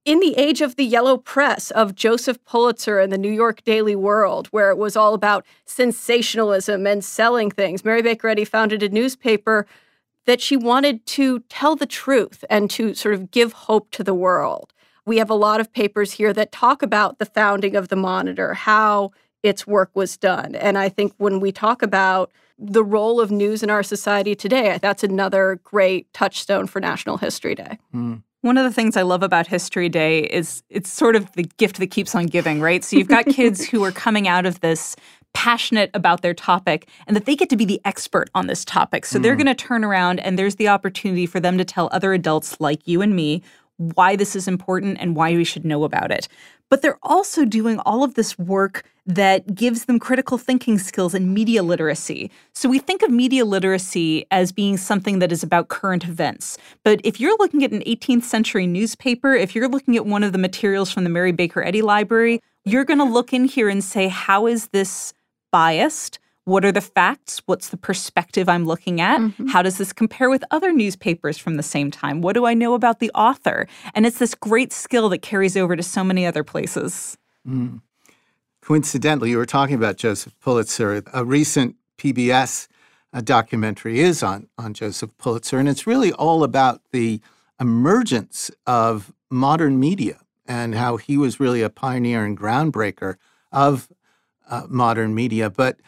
in 0.04 0.20
the 0.20 0.36
age 0.36 0.62
of 0.62 0.76
the 0.76 0.84
yellow 0.84 1.18
press 1.18 1.70
of 1.70 1.94
Joseph 1.94 2.42
Pulitzer 2.44 2.98
and 2.98 3.12
the 3.12 3.18
New 3.18 3.30
York 3.30 3.62
Daily 3.64 3.94
World, 3.94 4.46
where 4.48 4.70
it 4.70 4.78
was 4.78 4.96
all 4.96 5.12
about 5.12 5.44
sensationalism 5.66 6.86
and 6.86 7.04
selling 7.04 7.50
things, 7.50 7.84
Mary 7.84 8.00
Baker 8.00 8.28
Eddy 8.28 8.46
founded 8.46 8.82
a 8.82 8.88
newspaper 8.88 9.66
that 10.26 10.40
she 10.40 10.56
wanted 10.56 11.04
to 11.06 11.40
tell 11.50 11.76
the 11.76 11.86
truth 11.86 12.44
and 12.48 12.70
to 12.70 12.94
sort 12.94 13.14
of 13.14 13.30
give 13.30 13.52
hope 13.52 13.90
to 13.90 14.04
the 14.04 14.14
world. 14.14 14.72
We 15.04 15.18
have 15.18 15.30
a 15.30 15.34
lot 15.34 15.60
of 15.60 15.72
papers 15.72 16.12
here 16.12 16.32
that 16.32 16.52
talk 16.52 16.82
about 16.82 17.18
the 17.18 17.26
founding 17.26 17.76
of 17.76 17.88
the 17.88 17.96
Monitor, 17.96 18.54
how 18.54 19.10
its 19.42 19.66
work 19.66 19.90
was 19.94 20.16
done. 20.16 20.54
And 20.54 20.76
I 20.78 20.88
think 20.88 21.14
when 21.18 21.40
we 21.40 21.52
talk 21.52 21.82
about 21.82 22.30
the 22.58 22.84
role 22.84 23.20
of 23.20 23.30
news 23.30 23.62
in 23.62 23.70
our 23.70 23.82
society 23.82 24.34
today, 24.34 24.78
that's 24.82 25.02
another 25.02 25.60
great 25.64 26.12
touchstone 26.12 26.66
for 26.66 26.80
National 26.80 27.16
History 27.16 27.54
Day. 27.54 27.78
Mm. 27.94 28.22
One 28.42 28.56
of 28.56 28.64
the 28.64 28.72
things 28.72 28.96
I 28.96 29.02
love 29.02 29.22
about 29.22 29.46
History 29.46 29.88
Day 29.88 30.20
is 30.20 30.62
it's 30.70 30.90
sort 30.90 31.14
of 31.14 31.30
the 31.32 31.44
gift 31.58 31.78
that 31.78 31.88
keeps 31.88 32.14
on 32.14 32.26
giving, 32.26 32.60
right? 32.60 32.82
So 32.82 32.96
you've 32.96 33.08
got 33.08 33.26
kids 33.26 33.66
who 33.66 33.82
are 33.84 33.92
coming 33.92 34.28
out 34.28 34.46
of 34.46 34.60
this 34.60 34.96
passionate 35.32 35.90
about 35.94 36.22
their 36.22 36.34
topic 36.34 36.88
and 37.06 37.14
that 37.14 37.24
they 37.24 37.36
get 37.36 37.48
to 37.50 37.56
be 37.56 37.64
the 37.64 37.80
expert 37.84 38.28
on 38.34 38.46
this 38.46 38.64
topic. 38.64 39.06
So 39.06 39.18
mm. 39.18 39.22
they're 39.22 39.36
going 39.36 39.46
to 39.46 39.54
turn 39.54 39.84
around 39.84 40.20
and 40.20 40.38
there's 40.38 40.56
the 40.56 40.68
opportunity 40.68 41.26
for 41.26 41.38
them 41.40 41.56
to 41.58 41.64
tell 41.64 41.88
other 41.92 42.12
adults 42.12 42.60
like 42.60 42.86
you 42.86 43.00
and 43.00 43.14
me 43.14 43.42
why 43.80 44.14
this 44.14 44.36
is 44.36 44.46
important 44.46 44.98
and 45.00 45.16
why 45.16 45.34
we 45.34 45.44
should 45.44 45.64
know 45.64 45.84
about 45.84 46.10
it. 46.10 46.28
But 46.68 46.82
they're 46.82 46.98
also 47.02 47.44
doing 47.44 47.78
all 47.80 48.04
of 48.04 48.14
this 48.14 48.38
work 48.38 48.84
that 49.06 49.54
gives 49.54 49.86
them 49.86 49.98
critical 49.98 50.38
thinking 50.38 50.78
skills 50.78 51.14
and 51.14 51.34
media 51.34 51.62
literacy. 51.62 52.30
So 52.52 52.68
we 52.68 52.78
think 52.78 53.02
of 53.02 53.10
media 53.10 53.44
literacy 53.44 54.26
as 54.30 54.52
being 54.52 54.76
something 54.76 55.18
that 55.18 55.32
is 55.32 55.42
about 55.42 55.68
current 55.68 56.04
events. 56.04 56.58
But 56.84 57.00
if 57.02 57.18
you're 57.18 57.36
looking 57.38 57.64
at 57.64 57.72
an 57.72 57.82
18th 57.86 58.24
century 58.24 58.66
newspaper, 58.66 59.34
if 59.34 59.54
you're 59.54 59.68
looking 59.68 59.96
at 59.96 60.06
one 60.06 60.22
of 60.22 60.32
the 60.32 60.38
materials 60.38 60.92
from 60.92 61.04
the 61.04 61.10
Mary 61.10 61.32
Baker 61.32 61.62
Eddy 61.62 61.82
Library, 61.82 62.40
you're 62.64 62.84
going 62.84 62.98
to 62.98 63.04
look 63.04 63.32
in 63.32 63.46
here 63.46 63.68
and 63.68 63.82
say, 63.82 64.08
how 64.08 64.46
is 64.46 64.68
this 64.68 65.14
biased? 65.50 66.20
What 66.50 66.64
are 66.64 66.72
the 66.72 66.80
facts? 66.80 67.40
What's 67.46 67.68
the 67.68 67.76
perspective 67.76 68.48
I'm 68.48 68.66
looking 68.66 69.00
at? 69.00 69.20
Mm-hmm. 69.20 69.46
How 69.46 69.62
does 69.62 69.78
this 69.78 69.92
compare 69.92 70.28
with 70.28 70.42
other 70.50 70.72
newspapers 70.72 71.38
from 71.38 71.54
the 71.56 71.62
same 71.62 71.92
time? 71.92 72.22
What 72.22 72.32
do 72.32 72.44
I 72.44 72.54
know 72.54 72.74
about 72.74 72.98
the 72.98 73.08
author? 73.14 73.68
And 73.94 74.04
it's 74.04 74.18
this 74.18 74.34
great 74.34 74.72
skill 74.72 75.08
that 75.10 75.18
carries 75.18 75.56
over 75.56 75.76
to 75.76 75.82
so 75.84 76.02
many 76.02 76.26
other 76.26 76.42
places. 76.42 77.16
Mm. 77.48 77.82
Coincidentally, 78.62 79.30
you 79.30 79.38
were 79.38 79.46
talking 79.46 79.76
about 79.76 79.96
Joseph 79.96 80.34
Pulitzer. 80.40 81.04
A 81.14 81.24
recent 81.24 81.76
PBS 81.98 82.66
uh, 83.12 83.20
documentary 83.20 84.00
is 84.00 84.20
on, 84.20 84.48
on 84.58 84.74
Joseph 84.74 85.16
Pulitzer, 85.18 85.60
and 85.60 85.68
it's 85.68 85.86
really 85.86 86.12
all 86.12 86.42
about 86.42 86.80
the 86.90 87.20
emergence 87.60 88.50
of 88.66 89.12
modern 89.30 89.78
media 89.78 90.18
and 90.46 90.74
how 90.74 90.96
he 90.96 91.16
was 91.16 91.38
really 91.38 91.62
a 91.62 91.70
pioneer 91.70 92.24
and 92.24 92.36
groundbreaker 92.36 93.18
of 93.52 93.88
uh, 94.48 94.66
modern 94.68 95.14
media. 95.14 95.48
But 95.48 95.78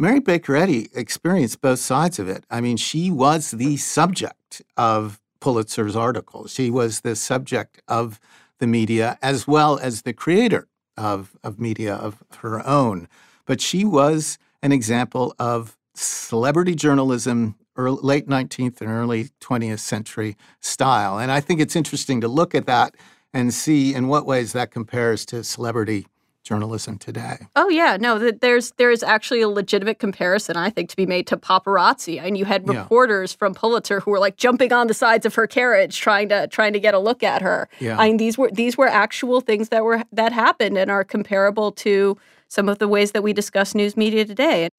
Mary 0.00 0.18
Baker 0.18 0.56
Eddy 0.56 0.88
experienced 0.94 1.60
both 1.60 1.78
sides 1.78 2.18
of 2.18 2.26
it. 2.26 2.46
I 2.50 2.62
mean, 2.62 2.78
she 2.78 3.10
was 3.10 3.50
the 3.50 3.76
subject 3.76 4.62
of 4.74 5.20
Pulitzer's 5.42 5.94
article. 5.94 6.46
She 6.46 6.70
was 6.70 7.00
the 7.00 7.14
subject 7.14 7.82
of 7.86 8.18
the 8.60 8.66
media 8.66 9.18
as 9.20 9.46
well 9.46 9.78
as 9.78 10.00
the 10.00 10.14
creator 10.14 10.68
of, 10.96 11.36
of 11.44 11.60
media 11.60 11.94
of 11.94 12.22
her 12.38 12.66
own. 12.66 13.08
But 13.44 13.60
she 13.60 13.84
was 13.84 14.38
an 14.62 14.72
example 14.72 15.34
of 15.38 15.76
celebrity 15.92 16.74
journalism, 16.74 17.56
early, 17.76 18.00
late 18.02 18.26
19th 18.26 18.80
and 18.80 18.88
early 18.88 19.28
20th 19.42 19.80
century 19.80 20.34
style. 20.60 21.18
And 21.18 21.30
I 21.30 21.40
think 21.40 21.60
it's 21.60 21.76
interesting 21.76 22.22
to 22.22 22.28
look 22.28 22.54
at 22.54 22.64
that 22.64 22.94
and 23.34 23.52
see 23.52 23.94
in 23.94 24.08
what 24.08 24.24
ways 24.24 24.54
that 24.54 24.70
compares 24.70 25.26
to 25.26 25.44
celebrity 25.44 26.06
journalism 26.50 26.98
today. 26.98 27.38
Oh 27.54 27.68
yeah, 27.68 27.96
no, 27.96 28.18
there's 28.18 28.72
there 28.72 28.90
is 28.90 29.04
actually 29.04 29.40
a 29.40 29.48
legitimate 29.48 30.00
comparison 30.00 30.56
I 30.56 30.68
think 30.68 30.90
to 30.90 30.96
be 30.96 31.06
made 31.06 31.28
to 31.28 31.36
paparazzi. 31.36 32.20
and 32.20 32.36
you 32.36 32.44
had 32.44 32.68
reporters 32.68 33.32
yeah. 33.32 33.38
from 33.38 33.54
Pulitzer 33.54 34.00
who 34.00 34.10
were 34.10 34.18
like 34.18 34.36
jumping 34.36 34.72
on 34.72 34.88
the 34.88 34.94
sides 34.94 35.24
of 35.24 35.36
her 35.36 35.46
carriage 35.46 36.00
trying 36.00 36.28
to 36.30 36.48
trying 36.48 36.72
to 36.72 36.80
get 36.80 36.92
a 36.92 36.98
look 36.98 37.22
at 37.22 37.40
her. 37.40 37.68
Yeah. 37.78 37.96
I 37.98 38.08
mean 38.08 38.16
these 38.16 38.36
were 38.36 38.50
these 38.52 38.76
were 38.76 38.88
actual 38.88 39.40
things 39.40 39.68
that 39.68 39.84
were 39.84 40.02
that 40.12 40.32
happened 40.32 40.76
and 40.76 40.90
are 40.90 41.04
comparable 41.04 41.70
to 41.86 42.18
some 42.48 42.68
of 42.68 42.80
the 42.80 42.88
ways 42.88 43.12
that 43.12 43.22
we 43.22 43.32
discuss 43.32 43.72
news 43.72 43.96
media 43.96 44.24
today. 44.24 44.70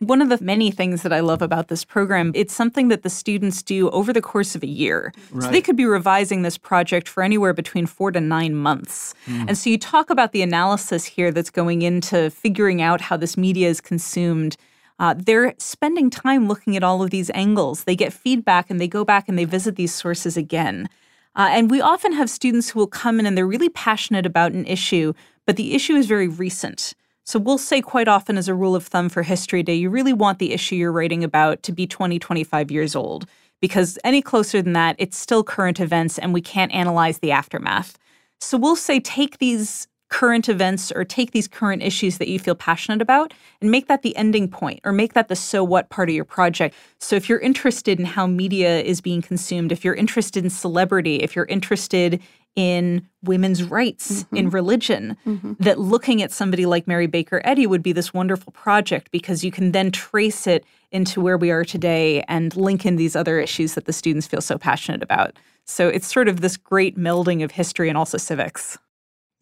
One 0.00 0.22
of 0.22 0.28
the 0.28 0.38
many 0.40 0.70
things 0.70 1.02
that 1.02 1.12
I 1.12 1.18
love 1.20 1.42
about 1.42 1.66
this 1.66 1.84
program, 1.84 2.30
it's 2.34 2.54
something 2.54 2.86
that 2.88 3.02
the 3.02 3.10
students 3.10 3.64
do 3.64 3.90
over 3.90 4.12
the 4.12 4.20
course 4.20 4.54
of 4.54 4.62
a 4.62 4.68
year. 4.68 5.12
Right. 5.32 5.44
So 5.44 5.50
they 5.50 5.60
could 5.60 5.76
be 5.76 5.86
revising 5.86 6.42
this 6.42 6.56
project 6.56 7.08
for 7.08 7.22
anywhere 7.24 7.52
between 7.52 7.86
four 7.86 8.12
to 8.12 8.20
nine 8.20 8.54
months. 8.54 9.14
Mm. 9.26 9.48
And 9.48 9.58
so 9.58 9.70
you 9.70 9.76
talk 9.76 10.08
about 10.08 10.30
the 10.30 10.42
analysis 10.42 11.04
here 11.04 11.32
that's 11.32 11.50
going 11.50 11.82
into 11.82 12.30
figuring 12.30 12.80
out 12.80 13.00
how 13.00 13.16
this 13.16 13.36
media 13.36 13.68
is 13.68 13.80
consumed. 13.80 14.56
Uh, 15.00 15.14
they're 15.16 15.54
spending 15.58 16.10
time 16.10 16.46
looking 16.46 16.76
at 16.76 16.84
all 16.84 17.02
of 17.02 17.10
these 17.10 17.30
angles. 17.34 17.84
They 17.84 17.96
get 17.96 18.12
feedback 18.12 18.70
and 18.70 18.80
they 18.80 18.88
go 18.88 19.04
back 19.04 19.28
and 19.28 19.36
they 19.36 19.44
visit 19.44 19.74
these 19.74 19.92
sources 19.92 20.36
again. 20.36 20.88
Uh, 21.34 21.48
and 21.50 21.70
we 21.70 21.80
often 21.80 22.12
have 22.12 22.30
students 22.30 22.70
who 22.70 22.78
will 22.78 22.88
come 22.88 23.18
in 23.18 23.26
and 23.26 23.36
they're 23.36 23.46
really 23.46 23.68
passionate 23.68 24.26
about 24.26 24.52
an 24.52 24.66
issue, 24.66 25.12
but 25.44 25.56
the 25.56 25.74
issue 25.74 25.94
is 25.94 26.06
very 26.06 26.28
recent. 26.28 26.94
So 27.28 27.38
we'll 27.38 27.58
say 27.58 27.82
quite 27.82 28.08
often 28.08 28.38
as 28.38 28.48
a 28.48 28.54
rule 28.54 28.74
of 28.74 28.86
thumb 28.86 29.10
for 29.10 29.22
History 29.22 29.62
Day, 29.62 29.74
you 29.74 29.90
really 29.90 30.14
want 30.14 30.38
the 30.38 30.54
issue 30.54 30.76
you're 30.76 30.90
writing 30.90 31.22
about 31.22 31.62
to 31.64 31.72
be 31.72 31.86
20, 31.86 32.18
25 32.18 32.70
years 32.70 32.96
old, 32.96 33.26
because 33.60 33.98
any 34.02 34.22
closer 34.22 34.62
than 34.62 34.72
that, 34.72 34.96
it's 34.98 35.18
still 35.18 35.44
current 35.44 35.78
events 35.78 36.18
and 36.18 36.32
we 36.32 36.40
can't 36.40 36.72
analyze 36.72 37.18
the 37.18 37.30
aftermath. 37.30 37.98
So 38.40 38.56
we'll 38.56 38.76
say 38.76 38.98
take 38.98 39.40
these 39.40 39.88
current 40.08 40.48
events 40.48 40.90
or 40.90 41.04
take 41.04 41.32
these 41.32 41.46
current 41.46 41.82
issues 41.82 42.16
that 42.16 42.28
you 42.28 42.38
feel 42.38 42.54
passionate 42.54 43.02
about 43.02 43.34
and 43.60 43.70
make 43.70 43.88
that 43.88 44.00
the 44.00 44.16
ending 44.16 44.48
point 44.48 44.80
or 44.82 44.90
make 44.90 45.12
that 45.12 45.28
the 45.28 45.36
so 45.36 45.62
what 45.62 45.90
part 45.90 46.08
of 46.08 46.14
your 46.14 46.24
project. 46.24 46.74
So 46.98 47.14
if 47.14 47.28
you're 47.28 47.40
interested 47.40 47.98
in 47.98 48.06
how 48.06 48.26
media 48.26 48.80
is 48.80 49.02
being 49.02 49.20
consumed, 49.20 49.70
if 49.70 49.84
you're 49.84 49.94
interested 49.94 50.44
in 50.44 50.48
celebrity, 50.48 51.16
if 51.16 51.36
you're 51.36 51.44
interested 51.44 52.22
in 52.56 53.06
women's 53.22 53.62
rights, 53.62 54.24
Mm-hmm. 54.24 54.36
in 54.36 54.50
religion, 54.50 55.16
that 55.60 55.78
looking 55.78 56.22
at 56.22 56.32
somebody 56.32 56.66
like 56.66 56.86
Mary 56.88 57.06
Baker 57.06 57.40
Eddy 57.44 57.66
would 57.66 57.82
be 57.82 57.92
this 57.92 58.12
wonderful 58.12 58.52
project 58.52 59.10
because 59.10 59.44
you 59.44 59.50
can 59.52 59.72
then 59.72 59.90
trace 59.90 60.46
it 60.46 60.64
into 60.90 61.20
where 61.20 61.36
we 61.36 61.50
are 61.50 61.64
today 61.64 62.22
and 62.28 62.56
link 62.56 62.84
in 62.86 62.96
these 62.96 63.14
other 63.14 63.38
issues 63.38 63.74
that 63.74 63.84
the 63.84 63.92
students 63.92 64.26
feel 64.26 64.40
so 64.40 64.58
passionate 64.58 65.02
about. 65.02 65.36
So 65.64 65.88
it's 65.88 66.10
sort 66.12 66.28
of 66.28 66.40
this 66.40 66.56
great 66.56 66.96
melding 66.96 67.44
of 67.44 67.52
history 67.52 67.88
and 67.88 67.98
also 67.98 68.16
civics. 68.18 68.78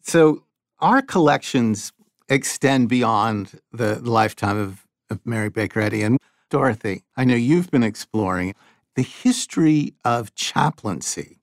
So 0.01 0.43
our 0.79 1.01
collections 1.01 1.93
extend 2.29 2.89
beyond 2.89 3.59
the 3.71 3.99
lifetime 4.01 4.57
of, 4.57 4.85
of 5.09 5.25
Mary 5.25 5.49
Baker 5.49 5.79
Eddy. 5.79 6.03
And 6.03 6.19
Dorothy, 6.49 7.03
I 7.15 7.23
know 7.23 7.35
you've 7.35 7.71
been 7.71 7.83
exploring 7.83 8.53
the 8.95 9.01
history 9.03 9.93
of 10.03 10.35
chaplaincy, 10.35 11.39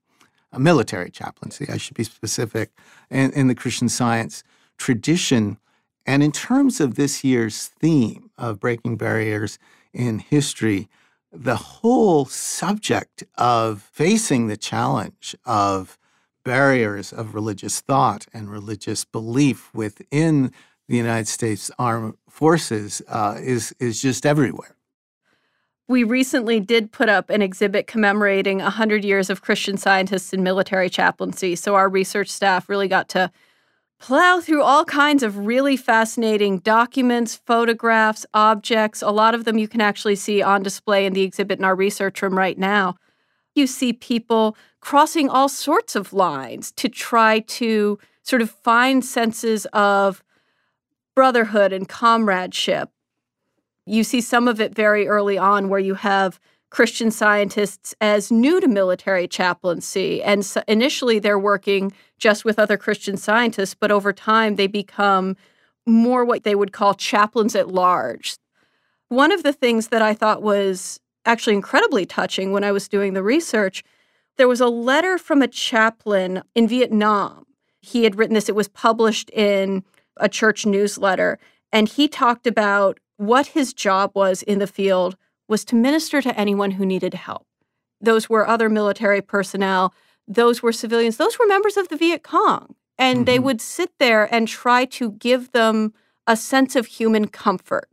a 0.55 0.59
military 0.59 1.11
chaplaincy, 1.11 1.67
I 1.69 1.77
should 1.77 1.95
be 1.95 2.03
specific, 2.03 2.71
in, 3.11 3.31
in 3.33 3.47
the 3.47 3.55
Christian 3.55 3.89
science 3.89 4.43
tradition. 4.77 5.57
And 6.05 6.23
in 6.23 6.31
terms 6.31 6.79
of 6.79 6.95
this 6.95 7.23
year's 7.23 7.67
theme 7.67 8.31
of 8.37 8.59
breaking 8.59 8.97
barriers 8.97 9.59
in 9.93 10.19
history, 10.19 10.87
the 11.31 11.57
whole 11.57 12.25
subject 12.25 13.23
of 13.37 13.81
facing 13.81 14.47
the 14.47 14.57
challenge 14.57 15.35
of 15.45 15.97
barriers 16.45 17.11
of 17.11 17.35
religious 17.35 17.81
thought 17.81 18.27
and 18.33 18.49
religious 18.49 19.03
belief 19.03 19.73
within 19.73 20.51
the 20.87 20.95
United 20.95 21.27
States 21.27 21.71
Armed 21.77 22.15
Forces 22.29 23.01
uh, 23.07 23.37
is 23.41 23.75
is 23.79 24.01
just 24.01 24.25
everywhere. 24.25 24.74
We 25.87 26.03
recently 26.03 26.59
did 26.59 26.91
put 26.91 27.09
up 27.09 27.29
an 27.29 27.43
exhibit 27.43 27.85
commemorating 27.85 28.57
100 28.57 29.05
years 29.05 29.29
of 29.29 29.41
Christian 29.41 29.77
scientists 29.77 30.33
and 30.33 30.43
military 30.43 30.89
chaplaincy. 30.89 31.55
So 31.55 31.75
our 31.75 31.87
research 31.87 32.29
staff 32.29 32.67
really 32.67 32.87
got 32.87 33.07
to 33.09 33.31
plow 33.99 34.39
through 34.39 34.63
all 34.63 34.83
kinds 34.83 35.21
of 35.21 35.45
really 35.45 35.77
fascinating 35.77 36.57
documents, 36.59 37.35
photographs, 37.35 38.25
objects. 38.33 39.03
A 39.03 39.11
lot 39.11 39.35
of 39.35 39.45
them 39.45 39.59
you 39.59 39.67
can 39.67 39.79
actually 39.79 40.15
see 40.15 40.41
on 40.41 40.63
display 40.63 41.05
in 41.05 41.13
the 41.13 41.21
exhibit 41.21 41.59
in 41.59 41.65
our 41.65 41.75
research 41.75 42.21
room 42.21 42.37
right 42.37 42.57
now. 42.57 42.95
You 43.53 43.67
see 43.67 43.93
people 43.93 44.57
crossing 44.81 45.29
all 45.29 45.47
sorts 45.47 45.95
of 45.95 46.13
lines 46.13 46.71
to 46.73 46.89
try 46.89 47.39
to 47.39 47.99
sort 48.23 48.41
of 48.41 48.49
find 48.49 49.05
senses 49.05 49.65
of 49.71 50.23
brotherhood 51.15 51.71
and 51.71 51.87
comradeship. 51.87 52.89
You 53.85 54.03
see 54.03 54.21
some 54.21 54.47
of 54.47 54.59
it 54.59 54.73
very 54.73 55.07
early 55.07 55.37
on 55.37 55.69
where 55.69 55.79
you 55.79 55.95
have 55.95 56.39
Christian 56.69 57.11
scientists 57.11 57.95
as 58.01 58.31
new 58.31 58.59
to 58.59 58.67
military 58.67 59.27
chaplaincy. 59.27 60.21
And 60.21 60.45
so 60.45 60.61
initially 60.67 61.19
they're 61.19 61.39
working 61.39 61.93
just 62.17 62.43
with 62.43 62.59
other 62.59 62.77
Christian 62.77 63.15
scientists, 63.15 63.75
but 63.75 63.91
over 63.91 64.11
time 64.11 64.55
they 64.55 64.67
become 64.67 65.37
more 65.85 66.25
what 66.25 66.43
they 66.43 66.55
would 66.55 66.73
call 66.73 66.93
chaplains 66.93 67.55
at 67.55 67.69
large. 67.69 68.37
One 69.09 69.31
of 69.31 69.43
the 69.43 69.53
things 69.53 69.89
that 69.89 70.01
I 70.01 70.13
thought 70.13 70.41
was 70.41 70.99
actually 71.25 71.55
incredibly 71.55 72.05
touching 72.05 72.51
when 72.51 72.63
I 72.63 72.71
was 72.71 72.87
doing 72.87 73.13
the 73.13 73.23
research, 73.23 73.83
there 74.37 74.47
was 74.47 74.61
a 74.61 74.67
letter 74.67 75.17
from 75.17 75.41
a 75.41 75.47
chaplain 75.47 76.41
in 76.55 76.67
Vietnam. 76.67 77.45
He 77.81 78.03
had 78.03 78.17
written 78.17 78.33
this, 78.33 78.49
it 78.49 78.55
was 78.55 78.67
published 78.67 79.29
in 79.29 79.83
a 80.17 80.27
church 80.27 80.65
newsletter, 80.65 81.39
and 81.71 81.87
he 81.87 82.07
talked 82.07 82.47
about 82.47 82.99
what 83.17 83.47
his 83.47 83.73
job 83.73 84.11
was 84.13 84.43
in 84.43 84.59
the 84.59 84.67
field 84.67 85.15
was 85.47 85.63
to 85.65 85.75
minister 85.75 86.21
to 86.21 86.37
anyone 86.39 86.71
who 86.71 86.85
needed 86.85 87.13
help. 87.13 87.45
Those 88.01 88.29
were 88.29 88.47
other 88.47 88.69
military 88.69 89.21
personnel, 89.21 89.93
those 90.27 90.61
were 90.61 90.71
civilians, 90.73 91.17
those 91.17 91.37
were 91.39 91.47
members 91.47 91.77
of 91.77 91.87
the 91.89 91.97
Viet 91.97 92.23
Cong. 92.23 92.75
And 92.97 93.25
they 93.25 93.37
Mhm. 93.37 93.43
would 93.43 93.61
sit 93.61 93.91
there 93.99 94.33
and 94.33 94.47
try 94.47 94.85
to 94.85 95.11
give 95.11 95.51
them 95.51 95.93
a 96.27 96.35
sense 96.35 96.75
of 96.75 96.85
human 96.85 97.27
comfort 97.27 97.89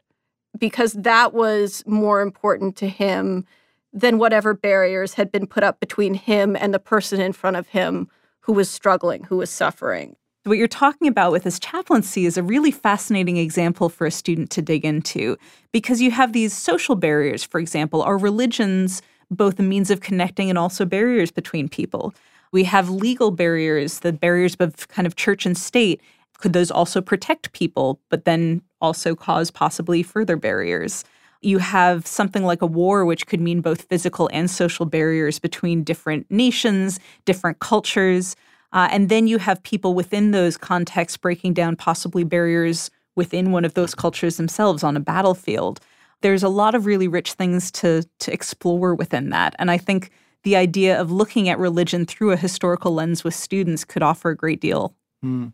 because 0.58 0.92
that 0.92 1.34
was 1.34 1.82
more 1.86 2.20
important 2.20 2.76
to 2.76 2.88
him 2.88 3.44
than 3.92 4.16
whatever 4.18 4.54
barriers 4.54 5.14
had 5.14 5.30
been 5.30 5.46
put 5.46 5.62
up 5.62 5.80
between 5.80 6.14
him 6.14 6.56
and 6.56 6.72
the 6.72 6.78
person 6.78 7.20
in 7.20 7.32
front 7.32 7.56
of 7.56 7.68
him 7.68 8.08
who 8.40 8.52
was 8.52 8.70
struggling, 8.70 9.24
who 9.24 9.36
was 9.36 9.50
suffering. 9.50 10.16
What 10.44 10.58
you're 10.58 10.66
talking 10.66 11.06
about 11.06 11.30
with 11.30 11.44
this 11.44 11.60
chaplaincy 11.60 12.26
is 12.26 12.36
a 12.36 12.42
really 12.42 12.72
fascinating 12.72 13.36
example 13.36 13.88
for 13.88 14.08
a 14.08 14.10
student 14.10 14.50
to 14.50 14.62
dig 14.62 14.84
into 14.84 15.36
because 15.70 16.00
you 16.00 16.10
have 16.10 16.32
these 16.32 16.52
social 16.52 16.96
barriers, 16.96 17.44
for 17.44 17.60
example. 17.60 18.02
Are 18.02 18.18
religions 18.18 19.02
both 19.30 19.60
a 19.60 19.62
means 19.62 19.88
of 19.88 20.00
connecting 20.00 20.50
and 20.50 20.58
also 20.58 20.84
barriers 20.84 21.30
between 21.30 21.68
people? 21.68 22.12
We 22.50 22.64
have 22.64 22.90
legal 22.90 23.30
barriers, 23.30 24.00
the 24.00 24.12
barriers 24.12 24.56
of 24.58 24.88
kind 24.88 25.06
of 25.06 25.14
church 25.14 25.46
and 25.46 25.56
state. 25.56 26.00
Could 26.38 26.54
those 26.54 26.72
also 26.72 27.00
protect 27.00 27.52
people, 27.52 28.00
but 28.08 28.24
then 28.24 28.62
also 28.80 29.14
cause 29.14 29.48
possibly 29.48 30.02
further 30.02 30.34
barriers? 30.34 31.04
You 31.40 31.58
have 31.58 32.04
something 32.04 32.42
like 32.42 32.62
a 32.62 32.66
war, 32.66 33.04
which 33.04 33.28
could 33.28 33.40
mean 33.40 33.60
both 33.60 33.82
physical 33.82 34.28
and 34.32 34.50
social 34.50 34.86
barriers 34.86 35.38
between 35.38 35.84
different 35.84 36.28
nations, 36.32 36.98
different 37.26 37.60
cultures. 37.60 38.34
Uh, 38.72 38.88
and 38.90 39.08
then 39.08 39.26
you 39.26 39.38
have 39.38 39.62
people 39.62 39.94
within 39.94 40.30
those 40.30 40.56
contexts 40.56 41.16
breaking 41.16 41.54
down 41.54 41.76
possibly 41.76 42.24
barriers 42.24 42.90
within 43.16 43.52
one 43.52 43.64
of 43.64 43.74
those 43.74 43.94
cultures 43.94 44.36
themselves 44.36 44.82
on 44.82 44.96
a 44.96 45.00
battlefield. 45.00 45.80
There's 46.22 46.42
a 46.42 46.48
lot 46.48 46.74
of 46.74 46.86
really 46.86 47.08
rich 47.08 47.34
things 47.34 47.70
to 47.72 48.04
to 48.20 48.32
explore 48.32 48.94
within 48.94 49.30
that, 49.30 49.54
and 49.58 49.70
I 49.70 49.78
think 49.78 50.10
the 50.44 50.56
idea 50.56 51.00
of 51.00 51.10
looking 51.10 51.48
at 51.48 51.58
religion 51.58 52.04
through 52.04 52.32
a 52.32 52.36
historical 52.36 52.92
lens 52.92 53.22
with 53.22 53.34
students 53.34 53.84
could 53.84 54.02
offer 54.02 54.30
a 54.30 54.36
great 54.36 54.60
deal. 54.60 54.94
Hmm. 55.22 55.48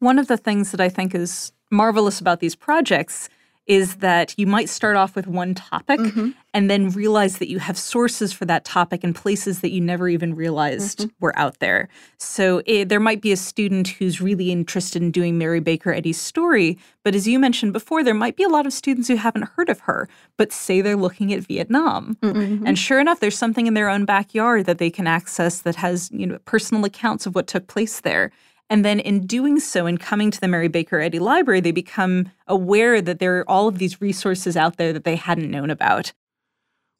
One 0.00 0.18
of 0.18 0.28
the 0.28 0.36
things 0.36 0.70
that 0.70 0.80
I 0.80 0.88
think 0.88 1.14
is 1.14 1.52
marvelous 1.70 2.20
about 2.20 2.40
these 2.40 2.54
projects 2.54 3.28
is 3.68 3.96
that 3.96 4.34
you 4.38 4.46
might 4.46 4.68
start 4.68 4.96
off 4.96 5.14
with 5.14 5.26
one 5.26 5.54
topic 5.54 6.00
mm-hmm. 6.00 6.30
and 6.54 6.70
then 6.70 6.88
realize 6.88 7.36
that 7.36 7.48
you 7.48 7.58
have 7.58 7.76
sources 7.76 8.32
for 8.32 8.46
that 8.46 8.64
topic 8.64 9.04
in 9.04 9.12
places 9.12 9.60
that 9.60 9.70
you 9.70 9.80
never 9.80 10.08
even 10.08 10.34
realized 10.34 11.00
mm-hmm. 11.00 11.08
were 11.20 11.38
out 11.38 11.58
there. 11.58 11.86
So 12.16 12.62
eh, 12.66 12.84
there 12.84 12.98
might 12.98 13.20
be 13.20 13.30
a 13.30 13.36
student 13.36 13.88
who's 13.88 14.22
really 14.22 14.50
interested 14.50 15.02
in 15.02 15.10
doing 15.10 15.36
Mary 15.36 15.60
Baker 15.60 15.92
Eddy's 15.92 16.20
story, 16.20 16.78
but 17.04 17.14
as 17.14 17.28
you 17.28 17.38
mentioned 17.38 17.74
before, 17.74 18.02
there 18.02 18.14
might 18.14 18.36
be 18.36 18.42
a 18.42 18.48
lot 18.48 18.64
of 18.64 18.72
students 18.72 19.06
who 19.06 19.16
haven't 19.16 19.50
heard 19.56 19.68
of 19.68 19.80
her, 19.80 20.08
but 20.38 20.50
say 20.50 20.80
they're 20.80 20.96
looking 20.96 21.32
at 21.34 21.40
Vietnam. 21.40 22.16
Mm-hmm. 22.22 22.66
And 22.66 22.78
sure 22.78 23.00
enough, 23.00 23.20
there's 23.20 23.38
something 23.38 23.66
in 23.66 23.74
their 23.74 23.90
own 23.90 24.06
backyard 24.06 24.64
that 24.64 24.78
they 24.78 24.90
can 24.90 25.06
access 25.06 25.60
that 25.60 25.76
has, 25.76 26.10
you 26.10 26.26
know, 26.26 26.38
personal 26.46 26.86
accounts 26.86 27.26
of 27.26 27.34
what 27.34 27.46
took 27.46 27.66
place 27.66 28.00
there. 28.00 28.32
And 28.70 28.84
then 28.84 29.00
in 29.00 29.26
doing 29.26 29.60
so 29.60 29.86
and 29.86 29.98
coming 29.98 30.30
to 30.30 30.40
the 30.40 30.48
Mary 30.48 30.68
Baker 30.68 31.00
Eddy 31.00 31.18
Library, 31.18 31.60
they 31.60 31.72
become 31.72 32.30
aware 32.46 33.00
that 33.00 33.18
there 33.18 33.38
are 33.38 33.50
all 33.50 33.66
of 33.68 33.78
these 33.78 34.00
resources 34.00 34.56
out 34.56 34.76
there 34.76 34.92
that 34.92 35.04
they 35.04 35.16
hadn't 35.16 35.50
known 35.50 35.70
about. 35.70 36.12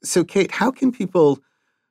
So, 0.03 0.25
Kate, 0.25 0.51
how 0.53 0.71
can 0.71 0.93
people 0.93 1.41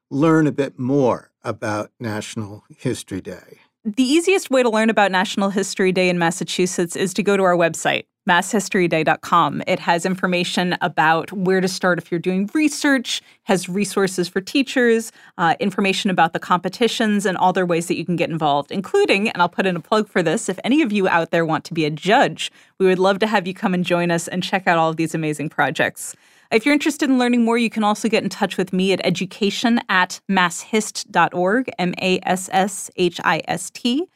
learn 0.09 0.47
a 0.47 0.51
bit 0.51 0.79
more 0.79 1.31
about 1.43 1.91
National 1.99 2.63
History 2.75 3.21
Day? 3.21 3.59
The 3.83 4.03
easiest 4.03 4.49
way 4.49 4.63
to 4.63 4.69
learn 4.69 4.89
about 4.89 5.11
National 5.11 5.49
History 5.49 5.91
Day 5.91 6.09
in 6.09 6.17
Massachusetts 6.17 6.95
is 6.95 7.13
to 7.13 7.23
go 7.23 7.37
to 7.37 7.43
our 7.43 7.55
website, 7.55 8.05
masshistoryday.com. 8.27 9.63
It 9.65 9.79
has 9.79 10.05
information 10.05 10.77
about 10.81 11.31
where 11.31 11.61
to 11.61 11.67
start 11.67 11.97
if 11.97 12.11
you're 12.11 12.19
doing 12.19 12.49
research, 12.53 13.21
has 13.43 13.69
resources 13.69 14.27
for 14.27 14.41
teachers, 14.41 15.11
uh, 15.37 15.55
information 15.59 16.09
about 16.09 16.33
the 16.33 16.39
competitions, 16.39 17.25
and 17.25 17.37
other 17.37 17.65
ways 17.65 17.87
that 17.87 17.95
you 17.95 18.05
can 18.05 18.15
get 18.15 18.29
involved, 18.29 18.71
including, 18.71 19.29
and 19.29 19.41
I'll 19.41 19.49
put 19.49 19.65
in 19.65 19.75
a 19.75 19.79
plug 19.79 20.09
for 20.09 20.21
this, 20.21 20.49
if 20.49 20.59
any 20.63 20.81
of 20.81 20.91
you 20.91 21.07
out 21.07 21.31
there 21.31 21.45
want 21.45 21.63
to 21.65 21.73
be 21.73 21.85
a 21.85 21.89
judge, 21.89 22.51
we 22.77 22.85
would 22.85 22.99
love 22.99 23.19
to 23.19 23.27
have 23.27 23.47
you 23.47 23.53
come 23.53 23.73
and 23.73 23.85
join 23.85 24.11
us 24.11 24.27
and 24.27 24.43
check 24.43 24.67
out 24.67 24.77
all 24.77 24.89
of 24.89 24.97
these 24.97 25.15
amazing 25.15 25.49
projects. 25.49 26.15
If 26.51 26.65
you're 26.65 26.73
interested 26.73 27.09
in 27.09 27.17
learning 27.17 27.43
more, 27.43 27.57
you 27.57 27.69
can 27.69 27.83
also 27.83 28.07
get 28.07 28.23
in 28.23 28.29
touch 28.29 28.57
with 28.57 28.71
me 28.71 28.93
at 28.93 29.01
education 29.05 29.81
at 29.89 30.21
masshist.org, 30.29 31.69
M 31.77 31.93
A 32.01 32.19
S 32.23 32.49
S 32.53 32.89
H 32.95 33.19
I 33.23 33.41
S 33.47 33.69
T. 33.69 34.07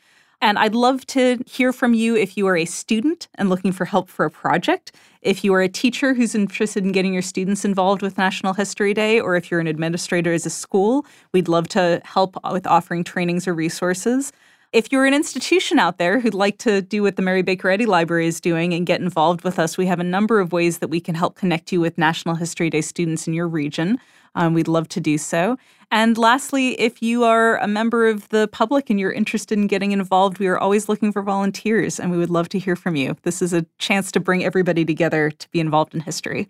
And 0.42 0.58
I'd 0.58 0.74
love 0.74 1.06
to 1.08 1.38
hear 1.46 1.72
from 1.72 1.94
you 1.94 2.16
if 2.16 2.36
you 2.36 2.48
are 2.48 2.58
a 2.58 2.66
student 2.66 3.28
and 3.36 3.48
looking 3.48 3.72
for 3.72 3.86
help 3.86 4.10
for 4.10 4.26
a 4.26 4.32
project, 4.32 4.92
if 5.22 5.44
you 5.44 5.54
are 5.54 5.62
a 5.62 5.70
teacher 5.70 6.16
who's 6.16 6.34
interested 6.34 6.84
in 6.84 6.92
getting 6.92 7.14
your 7.14 7.22
students 7.22 7.64
involved 7.64 8.02
with 8.02 8.18
National 8.18 8.54
History 8.54 8.96
Day, 8.96 9.20
or 9.20 9.36
if 9.36 9.52
you're 9.52 9.60
an 9.60 9.68
administrator 9.68 10.34
as 10.34 10.48
a 10.48 10.50
school, 10.50 11.06
we'd 11.32 11.48
love 11.48 11.68
to 11.70 12.02
help 12.04 12.38
with 12.52 12.66
offering 12.66 13.04
trainings 13.04 13.48
or 13.48 13.54
resources. 13.54 14.34
If 14.74 14.92
you're 14.92 15.06
an 15.06 15.14
institution 15.14 15.78
out 15.78 16.00
there 16.00 16.20
who'd 16.20 16.34
like 16.34 16.58
to 16.60 16.82
do 16.82 17.04
what 17.04 17.18
the 17.18 17.22
Mary 17.22 17.44
Baker 17.44 17.70
Eddy 17.70 17.86
Library 17.86 18.26
is 18.26 18.42
doing 18.42 18.74
and 18.74 18.86
get 18.86 19.00
involved 19.00 19.44
with 19.44 19.60
us, 19.60 19.78
we 19.78 19.86
have 19.86 20.00
a 20.00 20.04
number 20.04 20.40
of 20.40 20.54
ways 20.54 20.80
that 20.80 20.88
we 20.88 21.00
can 21.00 21.14
help 21.14 21.36
connect 21.36 21.72
you 21.72 21.80
with 21.80 22.00
National 22.00 22.34
History 22.34 22.72
Day 22.72 22.82
students 22.82 23.28
in 23.28 23.34
your 23.34 23.48
region. 23.48 24.00
Um, 24.36 24.54
we'd 24.54 24.68
love 24.68 24.88
to 24.90 25.00
do 25.00 25.18
so. 25.18 25.58
And 25.92 26.18
lastly, 26.18 26.80
if 26.80 27.02
you 27.02 27.26
are 27.26 27.58
a 27.58 27.68
member 27.68 28.08
of 28.08 28.30
the 28.30 28.48
public 28.48 28.90
and 28.90 29.00
you're 29.00 29.12
interested 29.12 29.58
in 29.58 29.68
getting 29.68 29.92
involved, 29.92 30.40
we 30.40 30.48
are 30.48 30.58
always 30.58 30.88
looking 30.88 31.12
for 31.12 31.22
volunteers 31.22 32.00
and 32.00 32.12
we 32.12 32.18
would 32.18 32.30
love 32.30 32.48
to 32.50 32.60
hear 32.60 32.78
from 32.78 32.96
you. 32.96 33.18
This 33.24 33.42
is 33.42 33.52
a 33.52 33.66
chance 33.78 34.12
to 34.14 34.22
bring 34.22 34.44
everybody 34.44 34.86
together 34.86 35.32
to 35.32 35.50
be 35.50 35.60
involved 35.60 35.94
in 35.94 36.00
history. 36.02 36.48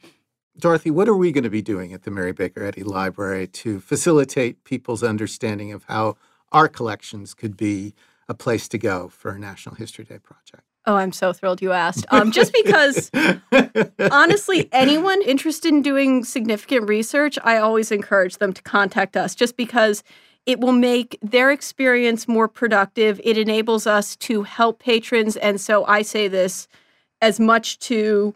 Dorothy, 0.59 0.91
what 0.91 1.09
are 1.09 1.15
we 1.15 1.31
going 1.31 1.43
to 1.43 1.49
be 1.49 1.61
doing 1.61 1.91
at 1.91 2.03
the 2.03 2.11
Mary 2.11 2.33
Baker 2.33 2.63
Eddy 2.63 2.83
Library 2.83 3.47
to 3.47 3.79
facilitate 3.79 4.63
people's 4.63 5.01
understanding 5.01 5.71
of 5.71 5.85
how 5.85 6.17
our 6.51 6.67
collections 6.67 7.33
could 7.33 7.57
be 7.57 7.95
a 8.27 8.33
place 8.33 8.67
to 8.67 8.77
go 8.77 9.07
for 9.07 9.31
a 9.31 9.39
National 9.39 9.75
History 9.75 10.05
Day 10.05 10.19
project? 10.19 10.63
Oh, 10.85 10.95
I'm 10.95 11.11
so 11.11 11.31
thrilled 11.31 11.61
you 11.61 11.71
asked. 11.71 12.05
Um, 12.09 12.31
just 12.31 12.53
because, 12.53 13.11
honestly, 14.11 14.67
anyone 14.71 15.21
interested 15.21 15.71
in 15.71 15.83
doing 15.83 16.23
significant 16.23 16.89
research, 16.89 17.37
I 17.43 17.57
always 17.57 17.91
encourage 17.91 18.37
them 18.37 18.51
to 18.53 18.61
contact 18.63 19.15
us 19.15 19.35
just 19.35 19.55
because 19.55 20.03
it 20.47 20.59
will 20.59 20.71
make 20.71 21.19
their 21.21 21.51
experience 21.51 22.27
more 22.27 22.47
productive. 22.47 23.21
It 23.23 23.37
enables 23.37 23.85
us 23.85 24.15
to 24.17 24.41
help 24.41 24.79
patrons. 24.79 25.37
And 25.37 25.61
so 25.61 25.85
I 25.85 26.01
say 26.01 26.27
this 26.27 26.67
as 27.21 27.39
much 27.39 27.77
to 27.79 28.33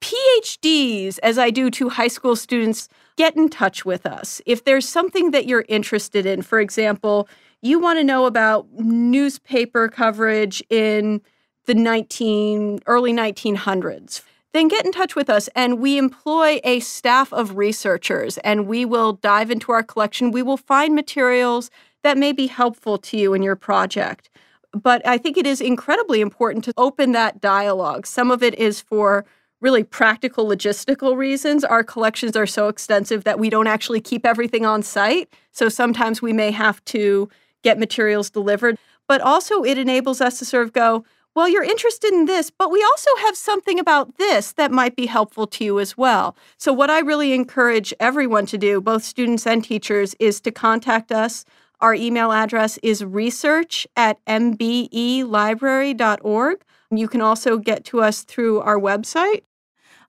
PhDs 0.00 1.18
as 1.24 1.38
I 1.38 1.50
do 1.50 1.70
to 1.72 1.88
high 1.88 2.08
school 2.08 2.36
students. 2.36 2.88
Get 3.16 3.36
in 3.36 3.48
touch 3.48 3.84
with 3.84 4.06
us. 4.06 4.40
If 4.46 4.62
there's 4.62 4.88
something 4.88 5.32
that 5.32 5.46
you're 5.46 5.64
interested 5.68 6.24
in, 6.24 6.42
for 6.42 6.60
example, 6.60 7.28
you 7.62 7.80
want 7.80 7.98
to 7.98 8.04
know 8.04 8.26
about 8.26 8.68
newspaper 8.74 9.88
coverage 9.88 10.62
in 10.70 11.20
the 11.68 11.74
19 11.74 12.80
early 12.86 13.12
1900s 13.12 14.22
then 14.54 14.68
get 14.68 14.86
in 14.86 14.92
touch 14.92 15.14
with 15.14 15.28
us 15.28 15.48
and 15.54 15.78
we 15.78 15.98
employ 15.98 16.58
a 16.64 16.80
staff 16.80 17.30
of 17.32 17.58
researchers 17.58 18.38
and 18.38 18.66
we 18.66 18.86
will 18.86 19.12
dive 19.12 19.50
into 19.50 19.70
our 19.72 19.82
collection. 19.82 20.30
We 20.30 20.42
will 20.42 20.56
find 20.56 20.94
materials 20.94 21.70
that 22.02 22.16
may 22.16 22.32
be 22.32 22.46
helpful 22.46 22.96
to 22.96 23.18
you 23.18 23.34
in 23.34 23.42
your 23.42 23.54
project. 23.56 24.30
But 24.72 25.06
i 25.06 25.18
think 25.18 25.36
it 25.36 25.46
is 25.46 25.60
incredibly 25.60 26.22
important 26.22 26.64
to 26.64 26.72
open 26.78 27.12
that 27.12 27.40
dialogue. 27.42 28.06
Some 28.06 28.30
of 28.30 28.42
it 28.42 28.54
is 28.54 28.80
for 28.80 29.26
really 29.60 29.84
practical 29.84 30.46
logistical 30.46 31.16
reasons. 31.16 31.62
Our 31.62 31.84
collections 31.84 32.34
are 32.34 32.46
so 32.46 32.68
extensive 32.68 33.24
that 33.24 33.38
we 33.38 33.50
don't 33.50 33.66
actually 33.66 34.00
keep 34.00 34.24
everything 34.24 34.64
on 34.64 34.82
site 34.82 35.28
so 35.52 35.68
sometimes 35.68 36.22
we 36.22 36.32
may 36.32 36.50
have 36.52 36.82
to 36.86 37.28
get 37.62 37.78
materials 37.78 38.30
delivered. 38.30 38.78
But 39.06 39.20
also 39.20 39.62
it 39.62 39.76
enables 39.76 40.22
us 40.22 40.38
to 40.38 40.46
sort 40.46 40.64
of 40.64 40.72
go 40.72 41.04
well, 41.38 41.48
you're 41.48 41.62
interested 41.62 42.12
in 42.12 42.24
this, 42.24 42.50
but 42.50 42.72
we 42.72 42.82
also 42.82 43.10
have 43.20 43.36
something 43.36 43.78
about 43.78 44.18
this 44.18 44.50
that 44.54 44.72
might 44.72 44.96
be 44.96 45.06
helpful 45.06 45.46
to 45.46 45.64
you 45.64 45.78
as 45.78 45.96
well. 45.96 46.36
So, 46.56 46.72
what 46.72 46.90
I 46.90 46.98
really 46.98 47.32
encourage 47.32 47.94
everyone 48.00 48.44
to 48.46 48.58
do, 48.58 48.80
both 48.80 49.04
students 49.04 49.46
and 49.46 49.62
teachers, 49.62 50.16
is 50.18 50.40
to 50.40 50.50
contact 50.50 51.12
us. 51.12 51.44
Our 51.80 51.94
email 51.94 52.32
address 52.32 52.76
is 52.78 53.04
research 53.04 53.86
at 53.94 54.18
mbelibrary.org. 54.26 56.64
You 56.90 57.06
can 57.06 57.20
also 57.20 57.56
get 57.56 57.84
to 57.84 58.00
us 58.00 58.24
through 58.24 58.58
our 58.58 58.80
website. 58.80 59.42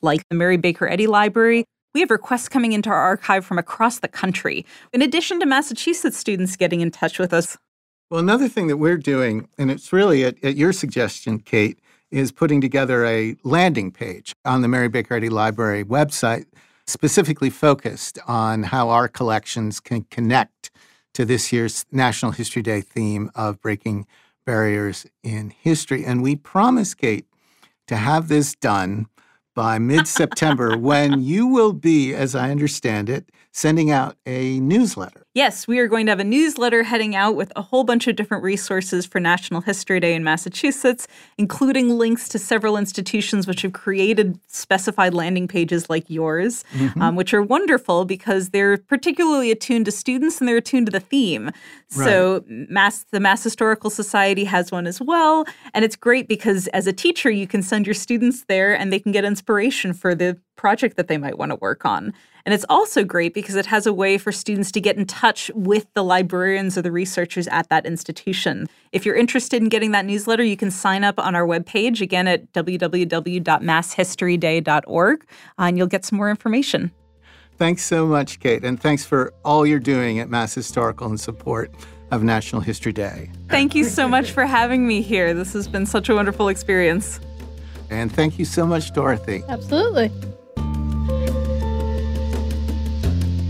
Like 0.01 0.27
the 0.29 0.35
Mary 0.35 0.57
Baker 0.57 0.89
Eddy 0.89 1.05
Library, 1.05 1.63
we 1.93 1.99
have 1.99 2.09
requests 2.09 2.49
coming 2.49 2.71
into 2.71 2.89
our 2.89 3.03
archive 3.03 3.45
from 3.45 3.59
across 3.59 3.99
the 3.99 4.07
country, 4.07 4.65
in 4.93 5.03
addition 5.03 5.39
to 5.41 5.45
Massachusetts 5.45 6.17
students 6.17 6.55
getting 6.55 6.81
in 6.81 6.89
touch 6.89 7.19
with 7.19 7.33
us. 7.33 7.55
Well, 8.09 8.19
another 8.19 8.49
thing 8.49 8.65
that 8.67 8.77
we're 8.77 8.97
doing, 8.97 9.47
and 9.59 9.69
it's 9.69 9.93
really 9.93 10.25
at, 10.25 10.43
at, 10.43 10.55
your 10.55 10.73
suggestion, 10.73 11.37
Kate, 11.37 11.77
is 12.09 12.31
putting 12.31 12.59
together 12.59 13.05
a 13.05 13.35
landing 13.43 13.91
page 13.91 14.33
on 14.43 14.63
the 14.63 14.67
Mary 14.67 14.87
Baker 14.87 15.13
Eddy 15.13 15.29
Library 15.29 15.83
website, 15.83 16.45
specifically 16.87 17.51
focused 17.51 18.17
on 18.27 18.63
how 18.63 18.89
our 18.89 19.07
collections 19.07 19.79
can 19.79 20.05
connect 20.09 20.71
to 21.13 21.23
this 21.23 21.53
year's 21.53 21.85
National 21.91 22.31
History 22.31 22.63
Day 22.63 22.81
theme 22.81 23.29
of 23.35 23.61
breaking 23.61 24.07
barriers 24.43 25.05
in 25.21 25.51
history. 25.51 26.03
And 26.03 26.23
we 26.23 26.35
promise, 26.35 26.95
Kate, 26.95 27.27
to 27.85 27.95
have 27.95 28.27
this 28.27 28.55
done 28.55 29.05
by 29.53 29.77
mid 29.77 30.07
September 30.07 30.75
when 30.75 31.21
you 31.21 31.45
will 31.45 31.73
be, 31.73 32.15
as 32.15 32.33
I 32.33 32.49
understand 32.49 33.07
it, 33.07 33.29
sending 33.51 33.91
out 33.91 34.15
a 34.25 34.59
newsletter. 34.59 35.27
Yes, 35.39 35.69
we 35.69 35.79
are 35.79 35.87
going 35.87 36.05
to 36.07 36.11
have 36.11 36.19
a 36.19 36.25
newsletter 36.25 36.83
heading 36.83 37.15
out 37.15 37.37
with 37.37 37.53
a 37.55 37.61
whole 37.61 37.85
bunch 37.85 38.07
of 38.07 38.17
different 38.17 38.43
resources 38.43 39.05
for 39.05 39.21
National 39.21 39.61
History 39.61 40.01
Day 40.01 40.13
in 40.13 40.21
Massachusetts, 40.21 41.07
including 41.37 41.97
links 41.97 42.27
to 42.27 42.37
several 42.37 42.75
institutions 42.75 43.47
which 43.47 43.61
have 43.61 43.71
created 43.71 44.37
specified 44.47 45.13
landing 45.13 45.47
pages 45.47 45.89
like 45.89 46.03
yours, 46.09 46.65
mm-hmm. 46.73 47.01
um, 47.01 47.15
which 47.15 47.33
are 47.33 47.41
wonderful 47.41 48.03
because 48.03 48.49
they're 48.49 48.79
particularly 48.79 49.49
attuned 49.49 49.85
to 49.85 49.93
students 49.93 50.41
and 50.41 50.49
they're 50.49 50.57
attuned 50.57 50.87
to 50.87 50.91
the 50.91 50.99
theme. 50.99 51.45
Right. 51.45 52.05
So, 52.05 52.43
Mass, 52.49 53.05
the 53.09 53.21
Mass 53.21 53.41
Historical 53.41 53.89
Society 53.89 54.43
has 54.43 54.73
one 54.73 54.87
as 54.87 54.99
well. 54.99 55.45
And 55.73 55.85
it's 55.85 55.95
great 55.95 56.27
because 56.27 56.67
as 56.67 56.85
a 56.85 56.91
teacher, 56.91 57.31
you 57.31 57.47
can 57.47 57.63
send 57.63 57.87
your 57.87 57.93
students 57.93 58.43
there 58.49 58.77
and 58.77 58.91
they 58.91 58.99
can 58.99 59.13
get 59.13 59.23
inspiration 59.23 59.93
for 59.93 60.13
the 60.13 60.37
project 60.59 60.97
that 60.97 61.07
they 61.07 61.17
might 61.17 61.37
want 61.37 61.51
to 61.51 61.55
work 61.55 61.85
on. 61.85 62.13
And 62.45 62.53
it's 62.53 62.65
also 62.67 63.05
great 63.05 63.33
because 63.33 63.55
it 63.55 63.67
has 63.67 63.87
a 63.87 63.93
way 63.93 64.17
for 64.17 64.33
students 64.33 64.73
to 64.73 64.81
get 64.81 64.97
in 64.97 65.05
touch 65.05 65.49
with 65.55 65.85
the 65.93 66.03
librarians 66.03 66.77
or 66.77 66.81
the 66.81 66.91
researchers 66.91 67.47
at 67.47 67.69
that 67.69 67.85
institution. 67.85 68.67
If 68.91 69.05
you're 69.05 69.15
interested 69.15 69.63
in 69.63 69.69
getting 69.69 69.91
that 69.91 70.05
newsletter, 70.05 70.43
you 70.43 70.57
can 70.57 70.69
sign 70.69 71.05
up 71.05 71.17
on 71.17 71.33
our 71.33 71.47
webpage, 71.47 72.01
again 72.01 72.27
at 72.27 72.51
www.masshistoryday.org, 72.51 75.23
uh, 75.23 75.25
and 75.57 75.77
you'll 75.77 75.87
get 75.87 76.03
some 76.03 76.17
more 76.17 76.29
information. 76.29 76.91
Thanks 77.55 77.83
so 77.83 78.05
much, 78.05 78.41
Kate, 78.41 78.65
and 78.65 78.81
thanks 78.81 79.05
for 79.05 79.33
all 79.45 79.65
you're 79.65 79.79
doing 79.79 80.19
at 80.19 80.29
Mass 80.29 80.53
Historical 80.53 81.09
in 81.09 81.17
support 81.17 81.71
of 82.11 82.21
National 82.23 82.61
History 82.61 82.91
Day. 82.91 83.31
Thank 83.47 83.75
you 83.75 83.85
so 83.85 84.09
much 84.09 84.31
for 84.31 84.45
having 84.45 84.85
me 84.85 85.01
here. 85.01 85.33
This 85.33 85.53
has 85.53 85.69
been 85.69 85.85
such 85.85 86.09
a 86.09 86.15
wonderful 86.15 86.49
experience. 86.49 87.21
And 87.89 88.11
thank 88.11 88.39
you 88.39 88.45
so 88.45 88.65
much, 88.65 88.93
Dorothy. 88.93 89.43
Absolutely. 89.47 90.11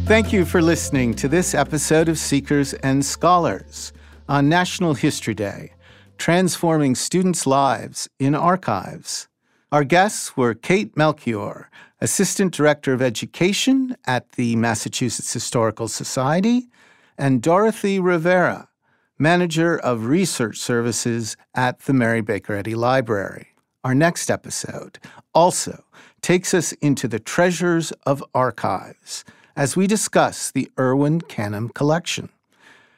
Thank 0.09 0.33
you 0.33 0.43
for 0.43 0.59
listening 0.59 1.13
to 1.13 1.27
this 1.27 1.53
episode 1.53 2.09
of 2.09 2.17
Seekers 2.17 2.73
and 2.73 3.05
Scholars 3.05 3.93
on 4.27 4.49
National 4.49 4.95
History 4.95 5.35
Day, 5.35 5.73
transforming 6.17 6.95
students' 6.95 7.45
lives 7.45 8.09
in 8.17 8.33
archives. 8.33 9.27
Our 9.71 9.83
guests 9.83 10.35
were 10.35 10.55
Kate 10.55 10.97
Melchior, 10.97 11.69
Assistant 12.01 12.55
Director 12.55 12.91
of 12.91 13.03
Education 13.03 13.95
at 14.07 14.31
the 14.31 14.55
Massachusetts 14.55 15.31
Historical 15.31 15.87
Society, 15.87 16.69
and 17.15 17.39
Dorothy 17.39 17.99
Rivera, 17.99 18.67
Manager 19.19 19.77
of 19.77 20.07
Research 20.07 20.57
Services 20.57 21.37
at 21.53 21.81
the 21.81 21.93
Mary 21.93 22.21
Baker 22.21 22.55
Eddy 22.55 22.73
Library. 22.73 23.49
Our 23.83 23.93
next 23.93 24.31
episode 24.31 24.97
also 25.35 25.83
takes 26.23 26.55
us 26.55 26.71
into 26.81 27.07
the 27.07 27.19
treasures 27.19 27.91
of 28.07 28.23
archives 28.33 29.23
as 29.59 29.75
we 29.75 29.87
discuss 29.87 30.51
the 30.51 30.71
Erwin 30.79 31.19
Canham 31.19 31.73
collection. 31.73 32.29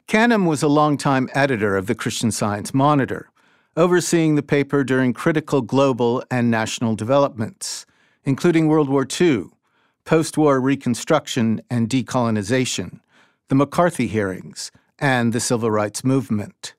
Canham 0.06 0.46
was 0.46 0.62
a 0.62 0.68
longtime 0.68 1.28
editor 1.34 1.76
of 1.76 1.88
the 1.88 1.94
Christian 1.96 2.30
Science 2.30 2.72
Monitor, 2.72 3.30
overseeing 3.76 4.36
the 4.36 4.44
paper 4.44 4.84
during 4.84 5.12
critical 5.12 5.60
global 5.60 6.22
and 6.30 6.52
national 6.52 6.94
developments, 6.94 7.84
including 8.22 8.68
World 8.68 8.88
War 8.88 9.04
II, 9.04 9.46
post 10.04 10.38
war 10.38 10.60
Reconstruction 10.60 11.60
and 11.68 11.90
decolonization, 11.90 13.00
the 13.48 13.56
McCarthy 13.56 14.06
hearings, 14.06 14.70
and 15.00 15.32
the 15.32 15.40
Civil 15.40 15.68
Rights 15.68 16.04
Movement. 16.04 16.74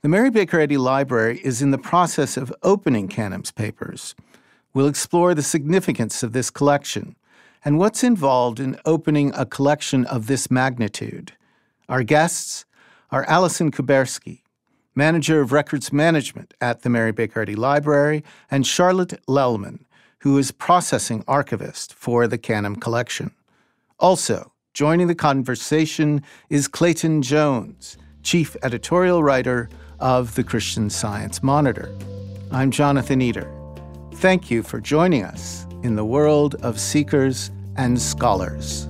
The 0.00 0.08
Mary 0.08 0.30
Baker 0.30 0.60
Eddy 0.60 0.78
Library 0.78 1.42
is 1.44 1.60
in 1.60 1.72
the 1.72 1.76
process 1.76 2.38
of 2.38 2.54
opening 2.62 3.08
Canham's 3.08 3.52
papers. 3.52 4.14
We'll 4.72 4.88
explore 4.88 5.34
the 5.34 5.42
significance 5.42 6.22
of 6.22 6.32
this 6.32 6.48
collection 6.48 7.16
and 7.64 7.78
what's 7.78 8.04
involved 8.04 8.60
in 8.60 8.78
opening 8.84 9.32
a 9.34 9.46
collection 9.46 10.04
of 10.04 10.26
this 10.26 10.50
magnitude. 10.50 11.32
Our 11.88 12.02
guests 12.02 12.66
are 13.10 13.24
Allison 13.24 13.70
Kuberski, 13.70 14.42
Manager 14.94 15.40
of 15.40 15.52
Records 15.52 15.92
Management 15.92 16.54
at 16.60 16.82
the 16.82 16.90
Mary 16.90 17.12
Baker 17.12 17.40
Eddy 17.40 17.54
Library, 17.54 18.22
and 18.50 18.66
Charlotte 18.66 19.20
Lellman, 19.26 19.80
who 20.18 20.36
is 20.38 20.52
Processing 20.52 21.24
Archivist 21.26 21.94
for 21.94 22.28
the 22.28 22.38
Canham 22.38 22.80
Collection. 22.80 23.30
Also, 23.98 24.52
joining 24.74 25.06
the 25.06 25.14
conversation 25.14 26.22
is 26.50 26.68
Clayton 26.68 27.22
Jones, 27.22 27.96
Chief 28.22 28.56
Editorial 28.62 29.22
Writer 29.22 29.68
of 29.98 30.34
the 30.34 30.44
Christian 30.44 30.90
Science 30.90 31.42
Monitor. 31.42 31.94
I'm 32.50 32.70
Jonathan 32.70 33.22
Eder. 33.22 33.50
Thank 34.14 34.50
you 34.50 34.62
for 34.62 34.80
joining 34.80 35.24
us 35.24 35.66
in 35.84 35.96
the 35.96 36.04
world 36.04 36.54
of 36.62 36.80
seekers 36.80 37.50
and 37.76 38.00
scholars. 38.00 38.88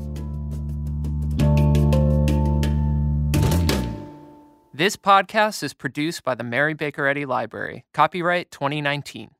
This 4.73 4.97
podcast 4.97 5.63
is 5.63 5.75
produced 5.75 6.23
by 6.23 6.35
the 6.37 6.45
Mary 6.45 6.75
Baker 6.75 7.07
Eddy 7.07 7.27
Library. 7.27 7.85
Copyright 7.93 8.51
2019. 8.53 9.34